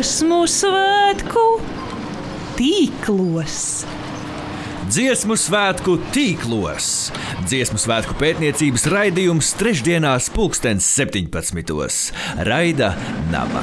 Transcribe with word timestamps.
dziesmu 0.00 0.46
svētku 0.48 1.42
tīklos. 2.56 3.56
Dziesmu 4.88 5.36
svētku 5.36 5.98
tīklos. 6.14 7.10
Dziesmu 7.44 7.76
svētku 7.82 8.16
pētniecības 8.16 8.86
raidījums 8.94 9.52
trešdienās, 9.60 10.30
pulkstens 10.32 10.88
17. 10.96 12.16
Raida 12.48 12.94
Naba. 13.28 13.60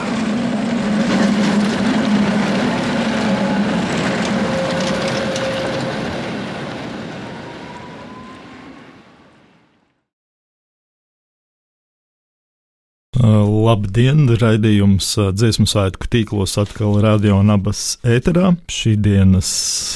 Labdien! 13.67 14.29
Raidījums 14.39 15.09
dziesmu 15.35 15.65
svētku 15.67 16.07
tīklos 16.07 16.53
atkal 16.61 16.93
radio 17.03 17.39
un 17.41 17.51
abas 17.51 17.97
ēterā. 18.07 18.53
Šī 18.71 18.93
dienas 19.03 19.49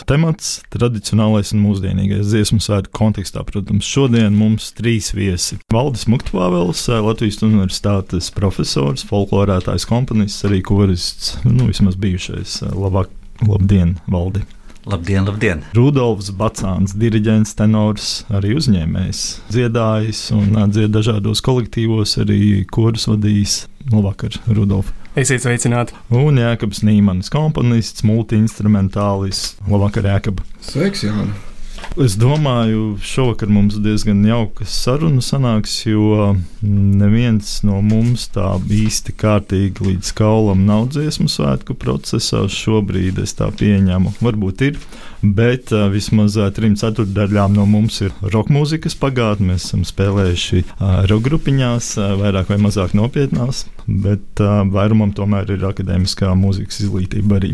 temats- 0.09 0.57
tradicionālais 0.75 1.53
un 1.55 1.61
mūsdienīgais 1.63 2.33
dziesmu 2.33 2.59
svētku 2.59 2.91
kontekstā. 2.99 3.45
Protams, 3.47 3.87
šodien 3.87 4.35
mums 4.35 4.73
trīs 4.75 5.13
viesi. 5.15 5.61
Valdis 5.71 6.03
Muktvāvels, 6.11 6.83
Latvijas 7.05 7.39
universitātes 7.47 8.27
profesors, 8.35 9.05
folklorētājs, 9.07 9.87
komponists, 9.87 10.43
arī 10.43 10.59
korists, 10.61 11.37
nu 11.45 11.69
vismaz 11.71 11.95
bijušais. 11.95 12.63
Labāk, 12.75 13.07
labdien, 13.47 14.01
Valdi! 14.09 14.43
Labdien, 14.81 15.27
labdien! 15.29 15.59
Rudolfs 15.77 16.31
Bacāns, 16.33 16.95
diriģents, 16.97 17.51
tenors, 17.53 18.07
arī 18.33 18.55
uzņēmējs, 18.57 19.19
dziedājis 19.53 20.21
un 20.33 20.57
dzied 20.73 20.89
dažādos 20.95 21.43
kolektīvos, 21.45 22.15
arī 22.23 22.63
kurus 22.65 23.05
vadījis. 23.11 23.59
Labvakar, 23.91 24.39
Rudolf! 24.49 24.89
Esiet 25.13 25.45
sveicināti! 25.45 25.93
Un 26.09 26.41
Jēkabs 26.41 26.81
Nīmanis, 26.87 27.29
komponists, 27.33 28.01
multi-instrumentālists. 28.09 29.59
Labvakar, 29.69 30.09
Jēkab! 30.15 30.41
Sveiks, 30.65 31.05
Jāni! 31.05 31.50
Es 31.99 32.15
domāju, 32.15 32.95
šovakar 33.03 33.49
mums 33.51 33.75
diezgan 33.83 34.21
jauka 34.25 34.63
saruna 34.69 35.19
sanāks, 35.21 35.73
jo 35.83 36.31
neviens 36.63 37.57
no 37.67 37.81
mums 37.83 38.29
tā 38.31 38.53
īsti 38.63 39.15
kārtīgi 39.19 39.83
līdz 39.89 40.13
kaulam 40.15 40.63
nav 40.69 40.87
dziesmu 40.95 41.27
svētku 41.29 41.75
procesā. 41.75 42.45
Šobrīd 42.47 43.19
es 43.21 43.35
tā 43.35 43.49
pieņemu, 43.51 44.13
varbūt 44.23 44.63
ir, 44.69 44.79
bet 45.21 45.73
vismaz 45.91 46.39
trim 46.55 46.77
ceturtdaļām 46.79 47.59
no 47.59 47.67
mums 47.67 47.99
ir 48.07 48.15
roka 48.23 48.55
mūzikas 48.55 48.95
pagātne. 49.01 49.51
Mēs 49.51 49.67
esam 49.67 49.83
spēlējuši 49.87 50.63
roka 51.11 51.25
grupiņās, 51.27 51.93
vairāk 52.23 52.53
vai 52.53 52.61
mazāk 52.69 52.95
nopietnās, 52.97 53.65
bet 53.87 54.41
uh, 54.43 54.61
vairumam 54.71 55.13
tomēr 55.15 55.49
ir 55.55 55.65
akadēmiskā 55.67 56.31
mūzikas 56.37 56.81
izglītība 56.85 57.39
arī. 57.39 57.51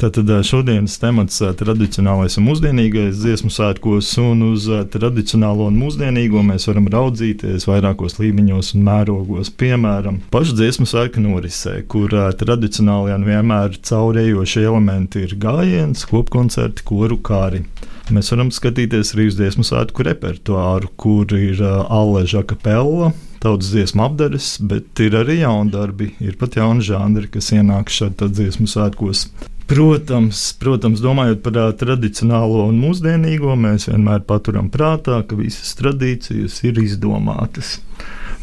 Tātad 0.00 0.30
šodienas 0.46 0.98
temats 1.02 1.40
uh,- 1.42 1.52
tradicionālais 1.60 2.38
un 2.40 2.48
mūsdienīgais 2.48 3.20
dziesmu 3.22 3.52
svētkos, 3.54 4.10
un 4.22 4.46
uz 4.50 4.68
tradicionālo 4.92 5.68
un 5.70 5.78
mūsdienīgo 5.80 6.42
mēs 6.46 6.68
varam 6.70 6.88
raudzīties 6.92 7.68
vairākos 7.68 8.18
līmeņos 8.22 8.74
un 8.76 8.86
mērogos. 8.88 9.52
Piemēram, 9.58 10.22
pašu 10.34 10.56
dziesmu 10.58 10.88
svētku 10.88 11.22
norisē, 11.24 11.80
kur 11.90 12.14
uh, 12.14 12.30
tradicionālajā 12.38 13.20
un 13.20 13.28
vienmēr 13.28 13.78
caurējošie 13.88 14.66
elementi 14.68 15.26
ir 15.26 15.36
gājiens, 15.40 16.06
kopkoncerti, 16.08 16.86
koru 16.88 17.20
kāri. 17.22 17.64
Mēs 18.08 18.30
varam 18.32 18.48
skatīties 18.54 19.12
arī 19.12 19.26
uz 19.28 19.36
dziesmu 19.36 19.66
svētku 19.68 20.06
repertuāru, 20.06 20.88
kur 20.96 21.28
ir 21.36 21.60
uh, 21.60 21.82
Alleža 21.92 22.40
kapela, 22.48 23.10
tautas 23.42 23.70
dziesmu 23.72 24.04
apdares, 24.04 24.56
bet 24.60 25.00
ir 25.04 25.16
arī 25.18 25.40
jauni 25.42 25.72
darbi, 25.74 26.12
ir 26.24 26.38
pat 26.40 26.58
jauni 26.58 26.84
žanri, 26.84 27.30
kas 27.32 27.52
ienāk 27.56 27.92
šādi 27.92 28.30
dziesmu 28.34 28.68
svētkos. 28.70 29.28
Protams, 29.68 30.40
protams, 30.56 31.02
domājot 31.04 31.42
par 31.44 31.58
tradicionālo 31.76 32.62
un 32.70 32.78
mūsdienīgo, 32.80 33.52
mēs 33.60 33.90
vienmēr 33.90 34.22
paturam 34.24 34.70
prātā, 34.72 35.20
ka 35.28 35.36
visas 35.36 35.74
tradīcijas 35.76 36.62
ir 36.64 36.80
izdomātas. 36.80 37.76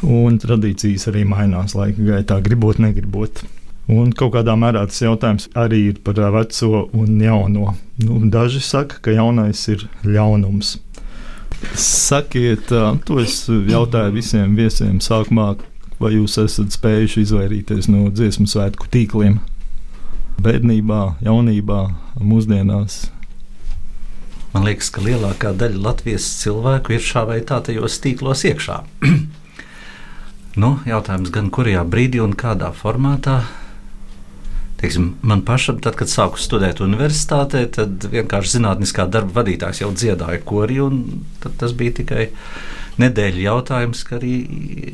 Un 0.06 0.38
tradīcijas 0.38 1.08
arī 1.10 1.24
mainās 1.26 1.74
laika 1.74 2.12
gaitā, 2.12 2.38
gribot, 2.46 2.78
negribot. 2.78 3.42
Un 3.90 4.14
kaut 4.18 4.34
kādā 4.34 4.54
mērā 4.58 4.82
tas 4.90 5.02
jautājums 5.02 5.50
arī 5.58 5.82
ir 5.92 6.00
par 6.06 6.18
veco 6.34 6.86
un 6.94 7.20
jauno. 7.22 7.74
Nu, 8.02 8.18
daži 8.30 8.62
saka, 8.66 8.98
ka 9.02 9.14
jaunais 9.14 9.62
ir 9.70 9.86
ļaunums. 10.06 10.76
Sakiet, 11.76 12.70
to 13.06 13.20
es 13.24 13.42
jautāju 13.50 14.16
visiem 14.16 14.56
viesiem 14.58 15.02
sākumā, 15.04 15.56
vai 16.00 16.16
jūs 16.16 16.38
esat 16.44 16.76
spējuši 16.76 17.26
izvairīties 17.26 17.90
no 17.92 18.08
dziesmu 18.14 18.48
svētku 18.52 18.92
tīkliem? 18.92 19.42
bērnībā, 20.42 21.02
jaunībā, 21.26 21.82
mūsdienās. 22.20 23.06
Man 24.54 24.68
liekas, 24.68 24.90
ka 24.94 25.04
lielākā 25.04 25.52
daļa 25.58 25.82
Latvijas 25.84 26.28
cilvēku 26.42 26.96
ir 26.96 27.04
šā 27.04 27.26
vai 27.28 27.42
tā 27.48 27.60
tajos 27.66 28.00
tīklos 28.04 28.46
iekšā. 28.48 28.80
nu, 30.62 30.72
jautājums 30.88 31.32
gan 31.36 31.52
kurā 31.56 31.84
brīdī 31.88 32.24
un 32.24 32.36
kādā 32.40 32.72
formātā. 32.76 33.42
Teiksim, 34.82 35.14
man 35.24 35.42
pašam, 35.48 35.78
tad, 35.84 35.96
kad 35.96 36.12
sāku 36.12 36.40
studēt 36.42 36.82
universitātē, 36.84 37.64
tad 37.78 38.08
vienkārši 38.12 38.58
zinātniskā 38.58 39.06
darba 39.08 39.40
vadītājs 39.42 39.86
jau 39.86 39.92
dziedāja 39.96 40.42
kori, 40.44 40.82
un 40.84 41.24
tas 41.46 41.72
bija 41.78 41.96
tikai 42.02 42.26
nedēļu 43.02 43.44
jautājums, 43.44 44.04
ka 44.08 44.18
arī 44.20 44.34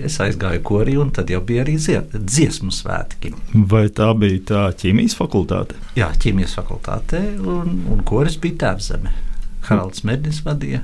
es 0.06 0.20
aizgāju 0.24 0.62
korī, 0.66 0.96
un 1.02 1.12
tad 1.14 1.34
jau 1.34 1.42
bija 1.46 1.66
arī 1.66 1.78
dziesmu 1.82 2.74
svētki. 2.74 3.34
Vai 3.74 3.88
tā 3.94 4.12
bija 4.18 4.46
tā 4.54 4.64
ķīmijas 4.84 5.18
fakultāte? 5.18 5.78
Jā, 5.98 6.12
ķīmijas 6.22 6.56
fakultāte, 6.60 7.22
un, 7.42 7.82
un 7.92 8.06
koris 8.08 8.38
bija 8.42 8.62
tēvzeme. 8.68 9.14
Haralds 9.70 10.06
Mednis 10.08 10.42
vadīja. 10.46 10.82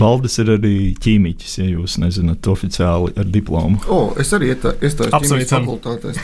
Valdis 0.00 0.38
ir 0.42 0.54
arī 0.56 0.76
ķīmijs, 1.02 1.58
ja 1.60 1.68
jūs 1.68 1.98
nezināt, 2.02 2.46
oficiāli 2.50 3.14
ar 3.20 3.28
diplomu. 3.30 3.78
O, 3.86 4.00
es 4.20 4.32
arī 4.34 4.50
iestājos 4.54 5.12
ķīmijas 5.12 5.54
fakultātē, 5.54 6.14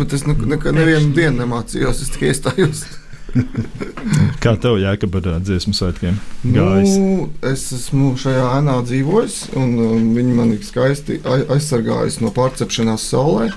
bet 0.00 0.16
es 0.18 0.26
nekad 0.26 0.74
nevienu 0.74 1.14
dienu 1.14 1.44
nemācījos, 1.44 2.02
es 2.02 2.12
tikai 2.16 2.32
iestājos. 2.32 2.84
Kā 4.42 4.54
tev 4.60 4.78
jākab 4.80 5.18
ar 5.20 5.28
dziesmu 5.44 5.74
svētkiem? 5.76 6.16
Gājis? 6.42 6.96
Nu, 6.98 7.28
es 7.46 7.68
esmu 7.76 8.14
šajā 8.20 8.48
ēnā 8.58 8.80
dzīvojis, 8.88 9.36
un 9.60 9.76
um, 9.84 10.08
viņi 10.16 10.34
man 10.34 10.50
ir 10.56 10.64
skaisti 10.66 11.20
aizsargājusi 11.26 12.24
no 12.24 12.32
pārcepšanās 12.34 13.06
saulē. 13.12 13.50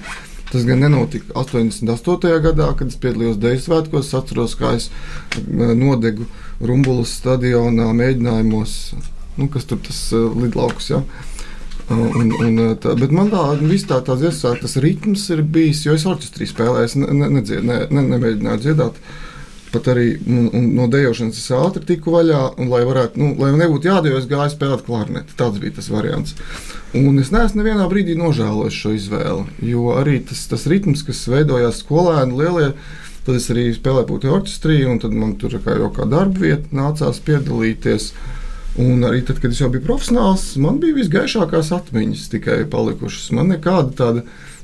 Tas 0.52 0.68
gan 0.68 0.84
nenotika 0.86 1.34
88. 1.42 2.36
gadā, 2.44 2.68
kad 2.78 2.92
es 2.92 3.00
piedalījos 3.02 3.40
Deju 3.42 3.64
svētkos. 3.64 4.12
Es 4.12 4.18
atceros, 4.20 4.54
kā 4.60 4.76
es 4.78 4.92
nodegu 5.50 6.28
Rumbulas 6.62 7.16
stadionā 7.18 7.88
mēģinājumos, 7.98 8.76
nu, 9.38 9.50
kas 9.54 9.68
tur 9.70 9.82
tas 9.84 10.00
uh, 10.16 10.30
lidlauks. 10.38 10.90
Ja? 10.94 11.04
Un, 11.92 12.32
un 12.40 12.62
tā, 12.80 12.94
bet 12.96 13.12
man 13.12 13.30
tā, 13.32 13.44
tā, 13.60 14.00
tā 14.08 14.16
dziesma, 14.20 14.56
tas 14.62 14.78
ritms 14.82 15.26
ir 15.36 15.44
bijis, 15.44 15.84
jo 15.86 15.98
es 15.98 16.06
orķestrī 16.08 16.48
spēlēju, 16.48 16.88
es 16.88 16.96
ne, 16.96 17.10
ne, 17.12 17.30
nedzied, 17.38 17.64
ne, 17.68 17.84
ne, 17.92 18.04
nemēģināju 18.14 18.64
dziedāt. 18.64 19.00
Pat 19.74 19.88
arī 19.90 20.06
un, 20.30 20.48
un 20.54 20.68
no 20.78 20.86
dejošanas 20.92 21.40
es 21.42 21.50
ātri 21.58 21.82
tiku 21.90 22.14
vaļā, 22.14 22.42
un 22.62 22.70
lai, 22.70 22.84
varētu, 22.86 23.20
nu, 23.20 23.32
lai 23.42 23.50
nebūtu 23.58 23.90
jādejo, 23.90 24.20
es 24.22 24.30
gāju 24.30 24.54
spēlēt 24.54 24.86
klarneti. 24.86 25.36
Tāds 25.40 25.58
bija 25.62 25.80
tas 25.80 25.90
variants. 25.90 26.36
Un 26.96 27.18
es 27.20 27.34
neesmu 27.34 27.64
nevienā 27.64 27.88
brīdī 27.90 28.14
nožēlojis 28.20 28.78
šo 28.78 28.94
izvēli, 28.94 29.48
jo 29.66 29.96
arī 29.98 30.20
tas, 30.30 30.46
tas 30.52 30.68
ritms, 30.70 31.02
kas 31.08 31.26
veidojās 31.34 31.82
skolēni 31.82 32.38
lielie, 32.38 32.70
tad 33.26 33.40
es 33.40 33.50
arī 33.50 33.66
spēlēju 33.74 34.12
putekļu 34.12 34.38
orķestrī, 34.38 34.78
un 34.88 35.02
tad 35.02 35.18
man 35.18 35.34
tur 35.42 35.58
kā 35.66 35.80
jau 35.80 35.90
kā 35.96 36.06
darba 36.10 36.46
vieta 36.46 36.70
nācās 36.78 37.20
piedalīties. 37.26 38.12
Un 38.82 39.06
arī 39.06 39.22
tad, 39.22 39.38
kad 39.38 39.54
es 39.54 39.60
jau 39.62 39.70
biju 39.70 39.86
profesionāls, 39.86 40.48
man 40.62 40.80
bija 40.82 40.98
visgaišākās 40.98 41.70
atmiņas 41.76 42.26
tikai 42.32 42.64
palikušas. 42.72 43.30
Man 43.38 43.52
nekāda 43.54 43.94
tāda 44.00 44.24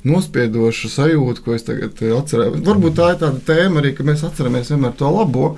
nospiedoša 0.09 0.89
sajūta, 0.95 1.43
ko 1.45 1.53
es 1.53 1.67
tagad 1.67 2.01
eh, 2.01 2.15
atceros. 2.17 2.57
Varbūt 2.65 2.97
tā 2.97 3.11
ir 3.13 3.19
tāda 3.21 3.43
tēma 3.51 3.83
arī, 3.83 3.93
ka 3.93 4.05
mēs 4.07 4.23
atceramies 4.25 4.71
vienmēr 4.73 4.95
to 4.97 5.11
labo, 5.13 5.51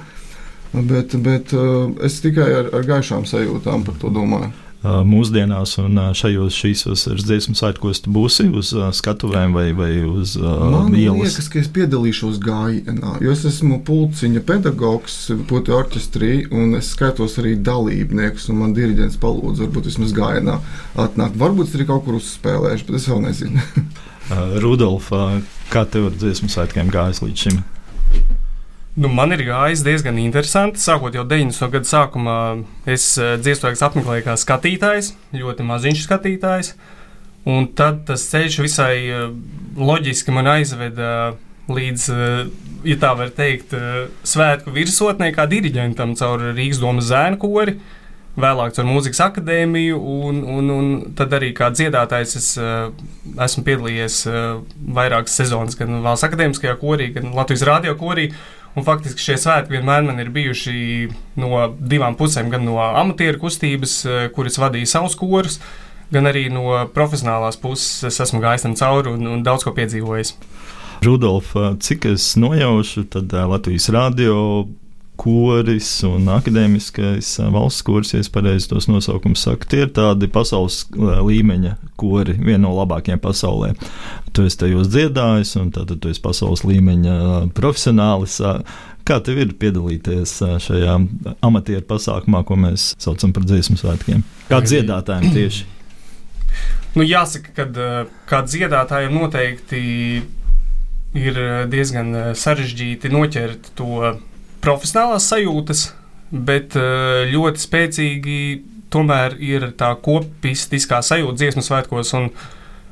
bet, 0.74 1.16
bet 1.24 1.56
uh, 1.56 1.94
es 2.04 2.20
tikai 2.24 2.50
ar, 2.58 2.70
ar 2.76 2.90
gaišām 2.90 3.24
sajūtām 3.30 3.88
par 3.88 3.96
to 4.02 4.12
domāju. 4.12 4.52
Uh, 4.82 5.04
mūsdienās, 5.06 5.76
un 5.78 6.00
šajos 6.18 6.56
šīs 6.58 6.80
dziesmu 7.22 7.54
svētkos 7.54 8.00
būsi 8.10 8.48
uz 8.50 8.72
uh, 8.74 8.88
skatuvēm 8.90 9.54
vai, 9.54 9.68
vai 9.78 9.92
uz 10.02 10.32
uh, 10.40 10.48
Man 10.74 10.96
ielas? 10.98 11.20
Man 11.20 11.28
liekas, 11.28 11.50
ka 11.54 11.60
es 11.62 11.68
piedalīšos 11.76 12.40
gājienā, 12.42 13.12
jo 13.22 13.36
es 13.36 13.44
esmu 13.46 13.78
pulciņa 13.86 14.42
pedagogs, 14.48 15.20
putu 15.52 15.76
orķestrī, 15.78 16.48
un 16.50 16.74
es 16.80 16.90
skaitos 16.96 17.38
arī 17.38 17.54
dalībniekus, 17.62 18.48
un 18.50 18.58
man 18.64 18.74
diriģents 18.74 19.20
palūdz, 19.22 19.62
varbūt 19.68 19.92
vismaz 19.92 20.16
gājienā 20.18 20.58
atnākt. 21.06 21.38
Varbūt 21.44 21.70
es 21.70 21.78
arī 21.78 21.86
kaut 21.92 22.08
kur 22.08 22.18
uzspēlēšu, 22.18 22.90
bet 22.90 22.98
es 22.98 23.10
vēl 23.12 23.22
nezinu. 23.30 23.62
Uh, 24.32 24.54
Rudolf, 24.64 25.10
kā 25.74 25.82
tev 25.92 26.06
ar 26.08 26.14
dziesmu 26.16 26.48
svētkiem 26.54 26.88
gājis 26.94 27.20
līdz 27.20 27.42
šim? 27.42 27.58
Nu, 29.02 29.10
man 29.10 29.34
ir 29.34 29.42
gājis 29.48 29.82
diezgan 29.82 30.20
interesanti. 30.22 30.78
Sākot 30.78 31.16
jau 31.18 31.24
90. 31.26 31.72
gada 31.74 31.90
sākumā, 31.90 32.36
es 32.86 33.16
dziesmu 33.18 33.72
apmeklēju 33.88 34.28
kā 34.28 34.36
skatītājs, 34.38 35.16
ļoti 35.34 35.66
maziņš 35.66 36.04
skatītājs. 36.06 36.76
Un 37.50 37.66
tad 37.74 38.04
tas 38.06 38.28
ceļš 38.30 38.60
visai 38.62 38.94
loģiski 39.74 40.36
man 40.36 40.52
aizveda 40.52 41.32
līdz, 41.72 42.06
uh, 42.14 42.44
ja 42.86 43.00
tā 43.02 43.16
var 43.18 43.34
teikt, 43.34 43.74
svētku 44.28 44.76
virsotnē, 44.76 45.32
kā 45.34 45.48
diriģentam 45.50 46.14
caur 46.20 46.52
Rīgas 46.52 46.84
domas 46.84 47.10
zēnu 47.10 47.42
kori. 47.42 47.80
Vēlāk 48.38 48.78
ar 48.78 48.88
mūzikas 48.88 49.26
akadēmiju, 49.26 49.98
un, 49.98 50.46
un, 50.46 50.70
un 50.72 50.94
tad 51.18 51.34
arī 51.36 51.50
kā 51.58 51.68
dziedātājs 51.74 52.38
es 52.38 52.54
esmu 52.56 53.64
piedalījies 53.66 54.22
vairākas 54.96 55.36
sezonas 55.42 55.76
gan 55.76 56.00
Valsts 56.06 56.30
akadēmiskajā 56.30 56.78
korī, 56.80 57.10
gan 57.18 57.34
Latvijas 57.36 57.66
radio 57.68 57.98
korī. 58.00 58.30
Un 58.76 58.86
faktiski 58.88 59.20
šie 59.20 59.38
svētki 59.42 59.76
vienmēr 59.76 60.06
man 60.08 60.20
ir 60.24 60.32
bijuši 60.32 60.74
no 61.42 61.66
divām 61.76 62.16
pusēm, 62.20 62.52
gan 62.54 62.64
no 62.68 62.78
amatieru 62.80 63.42
kustības, 63.42 63.96
uh, 64.08 64.26
kuras 64.36 64.60
vadīja 64.62 64.94
savus 64.94 65.18
korus, 65.20 65.60
gan 66.12 66.30
arī 66.30 66.46
no 66.54 66.86
profesionālās 66.96 67.60
puses. 67.60 68.04
Es 68.08 68.22
esmu 68.24 68.40
gājis 68.44 68.68
tam 68.68 68.78
cauri 68.80 69.12
un, 69.12 69.28
un 69.28 69.44
daudz 69.44 69.68
ko 69.68 69.76
piedzīvojis. 69.76 70.36
Rudolf, 71.02 71.56
cik 71.82 72.06
es 72.12 72.36
nojaušu, 72.38 73.08
tad 73.10 73.34
Latvijas 73.34 73.90
radio 73.90 74.68
koris 75.22 75.90
un 76.08 76.26
akadēmiskais 76.34 77.36
valsts 77.54 77.86
koris, 77.86 78.14
ja 78.16 78.22
es 78.24 78.30
pareizi 78.34 78.72
tos 78.72 78.88
nosaukumus 78.90 79.44
saku, 79.46 79.68
tie 79.70 79.84
ir 79.86 79.92
tādi 79.94 80.30
pasaules 80.32 80.84
līmeņa 80.98 81.76
kori, 82.02 82.34
viena 82.40 82.64
no 82.66 82.72
labākajiem 82.80 83.22
pasaulē. 83.22 83.76
Tu 84.34 84.48
esi 84.50 84.58
tajos 84.64 84.90
dziedājis, 84.90 85.54
un 85.62 85.70
tad 85.76 85.92
tu 85.94 86.10
esi 86.10 86.24
pasaules 86.24 86.64
līmeņa 86.66 87.18
profesionālis. 87.58 88.40
Kā 89.06 89.20
tev 89.26 89.44
ir 89.44 89.54
piedalīties 89.62 90.34
šajā 90.66 90.98
amatieru 91.46 91.86
pasākumā, 91.90 92.42
ko 92.48 92.58
mēs 92.64 92.92
saucam 93.02 93.34
par 93.36 93.46
dziesmu 93.50 93.78
svētkiem? 93.78 94.26
Kā 94.50 94.62
dziedātājiem 94.66 95.38
tieši? 95.38 95.70
Nu, 96.98 97.06
jāsaka, 97.06 97.54
ka 97.56 97.86
kā 98.30 98.42
dziedātājiem 98.50 99.14
noteikti 99.16 99.86
ir 101.22 101.40
diezgan 101.72 102.34
sarežģīti 102.38 103.12
noķert 103.14 103.72
to 103.78 104.02
profesionālās 104.64 105.28
sajūtas, 105.32 105.86
bet 106.32 106.78
eh, 106.80 107.30
ļoti 107.32 107.64
spēcīgi 107.66 108.40
tomēr 108.92 109.38
ir 109.40 109.70
tā 109.80 109.94
kopistiskā 110.04 111.02
sajūta 111.06 111.40
dziesmu 111.42 111.64
svētkos. 111.66 112.14
Un, 112.20 112.30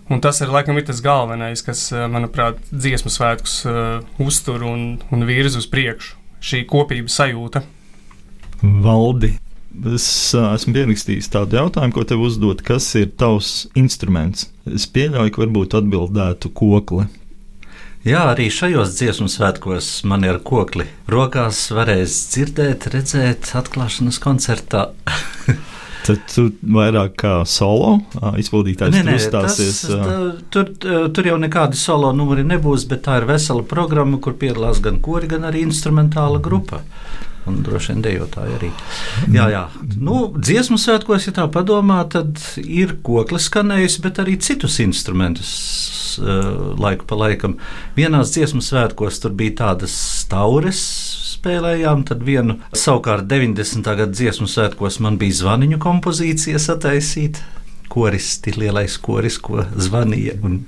un 0.09 0.23
tas 0.23 0.39
ir 0.43 0.53
laikam 0.53 0.79
ir 0.79 0.87
tas 0.87 1.01
galvenais, 1.05 1.63
kas, 1.65 1.89
eh, 1.93 2.07
manuprāt, 2.11 2.61
dziesmu 2.71 3.11
svētkus 3.13 3.59
uh, 3.69 3.99
uztur 4.23 4.65
un, 4.67 4.87
un 5.13 5.27
virza 5.29 5.61
uz 5.61 5.69
priekšu. 5.69 6.17
Šī 6.39 6.63
kopības 6.69 7.19
sajūta. 7.19 7.65
Valdi. 8.63 9.33
Es 9.93 10.05
esmu 10.33 10.73
pierakstījis 10.75 11.29
tādu 11.31 11.59
jautājumu, 11.59 11.93
ko 11.95 12.03
tev 12.07 12.23
uzdot. 12.25 12.63
Kas 12.65 12.87
ir 12.99 13.11
tavs 13.19 13.67
instruments? 13.79 14.47
Es 14.67 14.87
pieļauju, 14.89 15.33
ka 15.35 15.43
varbūt 15.43 15.75
atbildētu 15.77 16.51
kokli. 16.57 17.05
Jā, 18.07 18.21
arī 18.31 18.45
šajos 18.47 18.93
dziesmu 18.95 19.27
svētkos 19.27 19.87
man 20.07 20.23
ir 20.23 20.37
kokli. 20.47 20.85
Rokās 21.11 21.65
varēs 21.75 22.13
dzirdēt, 22.31 22.87
redzēt, 22.93 23.49
atklāšanas 23.59 24.21
koncertā. 24.23 24.85
Tad 26.07 26.21
tu 26.31 26.45
vairāk 26.63 27.17
kā 27.19 27.33
solo 27.43 27.97
izpildītājs 28.39 28.95
nē, 28.95 29.01
nē, 29.03 29.17
uzstāsies. 29.19 29.81
Tas, 29.83 30.07
tā, 30.07 30.19
tur, 30.55 30.71
tur 31.11 31.27
jau 31.27 31.35
nekādi 31.43 31.77
solo 31.77 32.13
numuri 32.15 32.45
nebūs, 32.47 32.87
bet 32.89 33.03
tā 33.05 33.19
ir 33.19 33.27
vesela 33.29 33.65
programma, 33.67 34.17
kur 34.23 34.37
piedalās 34.39 34.79
gan 34.85 35.01
kori, 35.03 35.27
gan 35.29 35.49
arī 35.49 35.65
instrumentāla 35.67 36.39
grupa. 36.41 36.79
Un 37.49 37.63
droši 37.65 37.93
vien 37.93 38.03
dejotāji 38.05 38.55
arī. 38.59 38.69
Jā, 39.33 39.47
jā. 39.49 39.63
Nu, 39.97 40.27
dziesmu 40.37 40.77
svētkos, 40.81 41.25
ja 41.29 41.33
tā 41.39 41.47
padomā, 41.51 42.03
tad 42.13 42.37
ir 42.61 42.99
koklis 43.05 43.47
skanējis, 43.49 43.97
bet 44.03 44.21
arī 44.21 44.37
citus 44.43 44.77
instrumentus 44.83 45.51
uh, 46.21 46.75
laiku 46.79 47.07
pa 47.09 47.17
laikam. 47.17 47.57
Vienās 47.97 48.35
dziesmu 48.35 48.61
svētkos 48.65 49.21
tur 49.23 49.33
bija 49.39 49.57
tādas 49.63 49.95
staures 50.21 50.83
spēlējām, 51.39 52.05
tad 52.09 52.23
vienu 52.27 52.59
savukārt 52.75 53.27
90. 53.31 53.85
gada 53.85 54.11
dziesmu 54.11 54.47
svētkos 54.49 54.99
man 55.03 55.19
bija 55.21 55.41
zvaniņu 55.43 55.81
kompozīcija 55.81 56.61
sataisīta. 56.61 57.45
Koristi, 57.89 58.53
lielais 58.53 58.99
koris, 59.01 59.39
ko 59.41 59.63
zvanīja. 59.73 60.37
Un, 60.45 60.59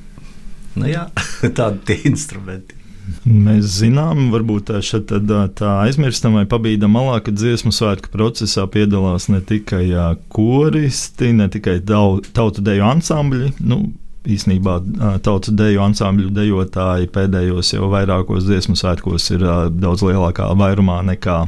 nu 0.81 0.89
jā, 0.89 1.05
tādi 1.57 1.83
tie 1.91 1.99
instrumenti. 2.09 2.80
Mēs 3.25 3.79
zinām, 3.81 4.29
varbūt 4.33 4.71
šeit, 4.85 5.11
tā, 5.11 5.41
tā 5.57 5.71
aizmirstam 5.85 6.37
vai 6.39 6.45
pabīdam 6.49 6.93
malā, 6.95 7.19
ka 7.23 7.33
dziesmu 7.33 7.73
svētku 7.75 8.11
procesā 8.13 8.67
piedalās 8.71 9.27
ne 9.31 9.41
tikai 9.45 9.85
koristi, 10.33 11.31
ne 11.37 11.49
tikai 11.51 11.79
tautu 11.85 12.63
deju 12.65 12.87
ansambļi. 12.89 13.53
Nu, 13.61 13.83
īsnībā 14.29 14.77
tautas 15.25 15.53
deju 15.57 15.81
ansambļu 15.85 16.29
dejotāji 16.35 17.09
pēdējos 17.13 17.73
jau 17.73 17.89
vairākos 17.91 18.45
dziesmu 18.45 18.77
svētkos 18.77 19.31
ir 19.33 19.45
daudz 19.81 20.05
lielākā 20.05 20.51
vairumā 20.57 20.99
nekā 21.07 21.39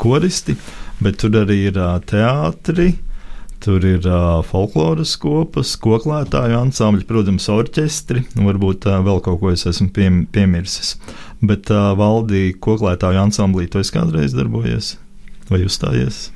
koristi, 0.00 0.56
bet 1.04 1.20
tur 1.20 1.42
arī 1.42 1.66
ir 1.68 1.82
teātri. 2.08 2.94
Tur 3.64 3.82
ir 3.82 4.04
uh, 4.06 4.38
folkloras 4.46 5.16
kopas, 5.18 5.74
koklētāju 5.82 6.60
ansambļi, 6.60 7.06
protams, 7.08 7.48
orķestri, 7.50 8.22
un 8.38 8.46
varbūt 8.46 8.86
uh, 8.86 9.00
vēl 9.02 9.18
kaut 9.24 9.40
ko 9.42 9.50
es 9.50 9.66
esmu 9.66 9.90
piem, 9.94 10.22
piemirsis. 10.30 10.94
Bet 11.42 11.72
uh, 11.74 11.90
valdīja 11.98 12.54
koklētāju 12.62 13.24
ansamblī, 13.26 13.66
tu 13.66 13.82
esi 13.82 13.96
kādreiz 13.96 14.36
darbojies 14.38 14.94
vai 15.50 15.64
uzstājies? 15.66 16.28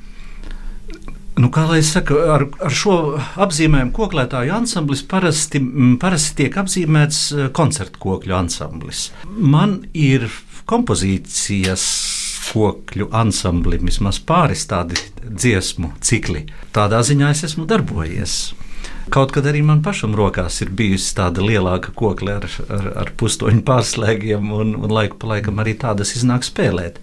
Nu, 1.39 1.47
kā 1.49 1.63
lai 1.65 1.79
saka, 1.85 2.19
ar, 2.35 2.43
ar 2.61 2.75
šo 2.75 2.97
apzīmējumu 3.41 3.95
koklētāju 3.95 4.53
ansamblis 4.53 5.01
parasti, 5.09 5.63
parasti 6.01 6.43
tiek 6.43 6.59
apzīmēts 6.61 7.21
koncertu 7.57 8.03
kokļu 8.03 8.35
ansamblis. 8.37 9.07
Man 9.33 9.79
ir 9.97 10.27
kompozīcijas 10.69 11.85
kokļu 12.51 13.09
ansamblim 13.15 13.87
vismaz 13.89 14.19
pāris 14.23 14.65
tādi 14.69 14.99
dziesmu 15.23 15.93
cikli. 16.03 16.45
Tādā 16.75 17.01
ziņā 17.05 17.31
es 17.33 17.43
esmu 17.49 17.65
darbojies. 17.69 18.53
Kaut 19.13 19.33
kad 19.35 19.45
arī 19.47 19.61
man 19.65 19.81
pašam 19.83 20.15
rokās 20.15 20.61
ir 20.63 20.71
bijusi 20.75 21.13
tāda 21.17 21.43
lielāka 21.43 21.91
kokla 21.95 22.37
ar, 22.39 22.47
ar, 22.71 22.89
ar 23.03 23.11
pustoņu 23.19 23.63
pārslēgiem, 23.67 24.51
un, 24.55 24.75
un 24.79 24.93
laiku 24.95 25.19
pa 25.21 25.35
laikam 25.35 25.59
arī 25.63 25.75
tādas 25.79 26.15
iznāk 26.17 26.47
spēlēt. 26.47 27.01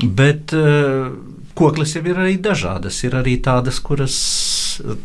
Bet 0.00 0.54
uh, 0.56 1.12
Koklis 1.56 1.94
jau 1.96 2.02
ir 2.04 2.18
arī 2.20 2.34
dažādas. 2.36 2.98
Ir 3.06 3.14
arī 3.16 3.38
tādas, 3.40 3.78
kuras 3.80 4.16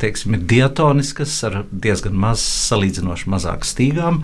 teiksim, 0.01 0.35
ir 0.35 0.41
diatoniskas, 0.51 1.37
ar 1.47 1.61
diezgan 1.71 2.17
maz, 2.19 2.43
salīdzinoši 2.67 3.31
mazāk 3.31 3.63
stīgām. 3.67 4.19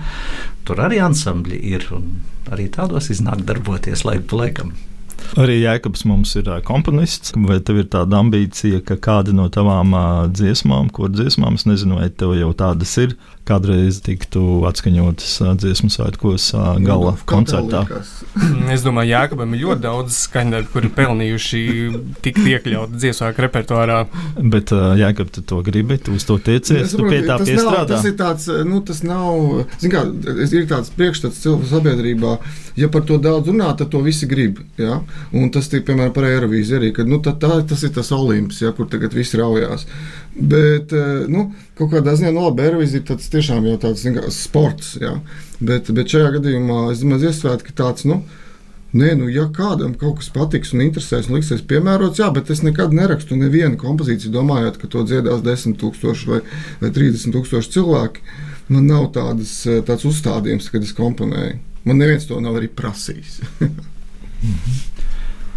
Tur 0.67 0.81
arī 0.83 0.99
ansambļi 1.05 1.61
ir 1.71 1.87
un 1.95 2.17
arī 2.51 2.67
tādos 2.73 3.07
iznāk 3.13 3.45
darboties 3.47 4.03
laiku 4.07 4.27
pa 4.33 4.41
laikam. 4.41 4.75
Arī 5.35 5.57
Jēkabs 5.59 6.05
mums 6.07 6.31
ir 6.39 6.47
komponists. 6.65 7.33
Vai 7.35 7.59
tev 7.65 7.81
ir 7.81 7.89
tāda 7.91 8.21
ambīcija, 8.23 8.79
ka 8.87 8.95
kāda 9.01 9.35
no 9.35 9.49
tavām 9.53 9.91
dziesmām, 10.31 10.91
kur 10.93 11.11
dziesmām, 11.11 11.59
es 11.59 11.67
nezinu, 11.67 11.99
vai 11.99 12.07
tev 12.09 12.37
jau 12.37 12.53
tādas 12.57 12.95
ir, 13.03 13.17
kādreiz 13.47 14.01
tiktu 14.05 14.43
atskaņotas 14.67 15.33
dziesmu 15.61 15.89
svētkos 15.93 16.49
gala 16.83 17.13
nu, 17.15 17.25
koncertā? 17.29 17.83
Es 18.73 18.83
domāju, 18.85 19.13
Jēkabam 19.13 19.55
ir 19.55 19.63
ļoti 19.63 19.83
daudz 19.85 20.19
skaņdarbu, 20.27 20.71
kuri 20.73 20.91
pelnījuši 20.97 21.61
tikt 22.25 22.43
iekļaut 22.43 22.95
dziesmu 22.97 23.31
repertuārā. 23.47 23.99
Bet 24.37 24.73
Jēkab, 24.73 25.31
tu 25.33 25.43
to 25.47 25.61
gribi, 25.65 25.99
tu 26.01 26.17
uz 26.17 26.27
to 26.27 26.37
tiecies, 26.43 26.95
tu 26.95 27.07
pie 27.07 27.23
tā 27.25 27.39
piestrādā. 27.41 27.83
Nav, 27.83 27.91
tas 27.91 28.07
ir 28.09 28.15
tāds, 28.19 28.47
nu, 28.67 28.81
tas 28.85 29.01
nav, 29.07 29.63
zin 29.81 29.93
kā, 29.93 30.03
ir 30.47 30.67
tāds 30.69 30.93
priekšstats 30.97 31.41
cilvēku 31.43 31.71
sabiedrībā, 31.71 32.37
ja 32.77 32.91
par 32.93 33.05
to 33.07 33.17
daudz 33.21 33.49
runā, 33.51 33.71
tad 33.79 33.91
to 33.93 34.03
visi 34.05 34.29
grib. 34.29 34.61
Ja? 34.81 34.99
Un 35.35 35.51
tas 35.53 35.69
ir 35.73 35.85
piemēram 35.87 36.13
par 36.15 36.27
Eirovīziju 36.29 36.81
arī, 36.81 36.93
kad 36.99 37.09
nu, 37.09 37.21
tā, 37.23 37.33
tā, 37.39 37.61
tas 37.67 37.83
ir 37.87 37.93
tas 37.95 38.11
Olimps, 38.15 38.61
ja, 38.63 38.73
kur 38.75 38.89
tagad 38.91 39.15
viss 39.17 39.37
raujās. 39.37 39.87
Bet 40.37 40.93
eh, 40.93 41.25
nu, 41.31 41.47
kaut 41.77 41.93
kādā 41.95 42.13
ziņā 42.17 42.29
no 42.29 42.39
nu, 42.39 42.47
labi, 42.47 42.67
Eirovīzija 42.67 43.07
tas 43.09 43.29
tiešām 43.33 43.65
jau 43.71 43.77
tāds 43.81 44.03
kā, 44.05 44.27
sports. 44.33 44.95
Ja? 45.01 45.15
Bet, 45.59 45.89
bet 45.89 46.13
šajā 46.13 46.35
gadījumā 46.37 46.91
es 46.91 47.01
domāju, 47.01 47.65
ka 47.65 47.73
tāds. 47.85 48.05
Nu, 48.09 48.21
Nē, 48.97 49.17
nu, 49.19 49.25
ja 49.27 49.43
kādam 49.51 49.97
kaut 49.99 50.21
kas 50.21 50.29
patiks 50.31 50.69
un 50.71 50.79
interesēs 50.85 51.25
un 51.27 51.35
liksies 51.35 51.59
piemērots, 51.67 52.21
jā, 52.21 52.29
bet 52.33 52.47
es 52.53 52.61
nekad 52.63 52.93
nerakstu 52.95 53.35
nevienu 53.35 53.75
kompozīciju, 53.81 54.31
domājot, 54.31 54.77
ka 54.79 54.87
to 54.93 55.03
dziedās 55.03 55.43
10,000 55.43 56.29
vai, 56.31 56.39
vai 56.79 56.91
30,000 56.95 57.73
cilvēki. 57.75 58.23
Man 58.71 58.87
nav 58.87 59.09
tādas, 59.17 59.59
eh, 59.67 59.81
tāds 59.85 60.07
uzstādījums, 60.07 60.71
kad 60.71 60.87
es 60.87 60.95
komponēju. 60.95 61.59
Man 61.83 61.99
neviens 61.99 62.29
to 62.29 62.39
nav 62.43 62.61
arī 62.61 62.71
prasījis. 62.71 63.41
Mhm. 64.37 64.96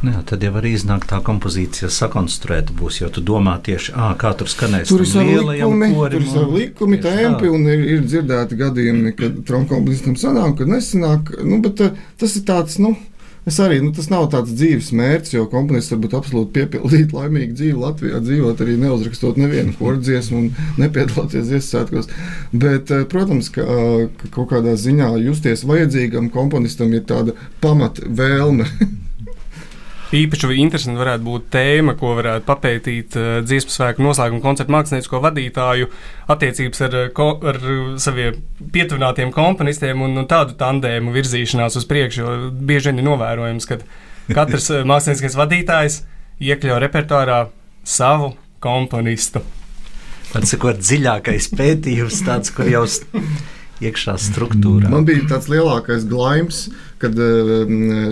Nu 0.01 0.15
jā, 0.15 0.23
tad 0.25 0.41
jau 0.41 0.55
arī 0.57 0.71
iznāk 0.79 1.05
tā 1.09 1.19
kompozīcija 1.25 1.91
sakonstruēta 1.93 2.73
būs, 2.77 3.03
jo 3.03 3.11
tu 3.13 3.21
domā 3.21 3.59
tieši, 3.61 3.93
à, 3.93 4.15
kā 4.21 4.31
tur 4.39 4.49
skanēs. 4.49 4.89
Tur 4.89 5.05
ir 5.05 5.11
savi 5.11 5.35
likumi, 5.37 5.91
tur 5.93 6.17
ir 6.17 6.31
savi 6.31 6.63
likumi, 6.63 7.01
tempi, 7.05 7.51
un 7.53 7.69
ir, 7.69 7.85
ir 7.97 8.07
dzirdēti 8.07 8.57
gadījumi, 8.63 9.13
kad 9.19 9.43
tromkomponistam 9.51 10.17
sanāk, 10.17 10.57
kad 10.63 10.73
nesanāk, 10.73 11.35
nu, 11.45 11.61
bet 11.67 11.85
tas 12.21 12.37
ir 12.41 12.47
tāds, 12.49 12.81
nu, 12.81 12.97
Es 13.49 13.57
arī, 13.57 13.79
nu, 13.81 13.89
tas 13.97 14.11
nav 14.13 14.27
tāds 14.31 14.53
dzīves 14.53 14.91
mērķis, 14.93 15.33
jo 15.33 15.47
komponists 15.49 15.95
var 15.95 16.03
būt 16.03 16.17
absolūti 16.19 16.53
piepildīt 16.59 17.15
laimīgu 17.17 17.57
dzīvi 17.57 17.81
Latvijā, 17.81 18.21
dzīvot 18.21 18.61
arī 18.61 18.75
neuzrakstot 18.83 19.41
nevienu 19.41 19.73
kordziesmu 19.79 20.43
un 20.43 20.51
nepiedalīties 20.77 21.49
Ziemassvētkos. 21.49 22.11
Bet, 22.53 22.93
eh, 22.93 23.07
protams, 23.09 23.49
ka, 23.55 23.65
ka 24.21 24.33
kaut 24.37 24.53
kādā 24.53 24.77
ziņā 24.77 25.09
justies 25.25 25.65
vajadzīgam 25.65 26.29
komponistam 26.35 26.93
ir 26.93 27.07
tāda 27.09 27.33
pamat 27.65 28.05
vēlme. 28.05 28.69
Īpaši 30.11 30.57
interesanti 30.59 30.99
varētu 30.99 31.23
būt 31.23 31.45
tēma, 31.55 31.95
ko 31.99 32.17
varētu 32.19 32.43
papētīt 32.49 33.15
uh, 33.19 33.29
dziesmu 33.47 33.71
svētku 33.71 34.03
noslēguma 34.03 34.43
koncertu 34.43 34.75
māksliniecisko 34.75 35.21
vadītāju 35.23 35.87
attiecības 36.35 36.83
ar, 36.87 36.97
ko, 37.15 37.29
ar 37.47 37.61
saviem 38.03 38.41
pietuvinātiem 38.75 39.31
komponistiem 39.35 40.03
un, 40.03 40.19
un 40.19 40.27
tādu 40.31 40.59
tandēmu 40.59 41.15
virzīšanās 41.15 41.79
uz 41.79 41.87
priekšu. 41.91 42.25
Jo 42.25 42.51
bieži 42.51 42.91
vien 42.91 43.05
ir 43.05 43.07
novērojams, 43.07 43.71
ka 43.71 43.79
katrs 44.35 44.71
mākslinieckais 44.91 45.39
vadītājs 45.39 46.03
iekļauj 46.43 46.83
repertuārā 46.89 47.41
savu 47.87 48.35
komponistu. 48.63 49.45
Tas 50.31 50.53
ir 50.55 50.83
dziļākais 50.83 51.51
pētījums, 51.59 52.21
tāds, 52.27 52.53
kur 52.55 52.69
jau 52.71 52.85
iekšā 53.85 54.17
struktūrā. 54.21 54.91
Man 54.93 55.09
bija 55.09 55.27
tāds 55.31 55.49
lielākais 55.51 56.07
glaims, 56.09 56.69
kad 57.01 57.17
uh, 57.17 57.65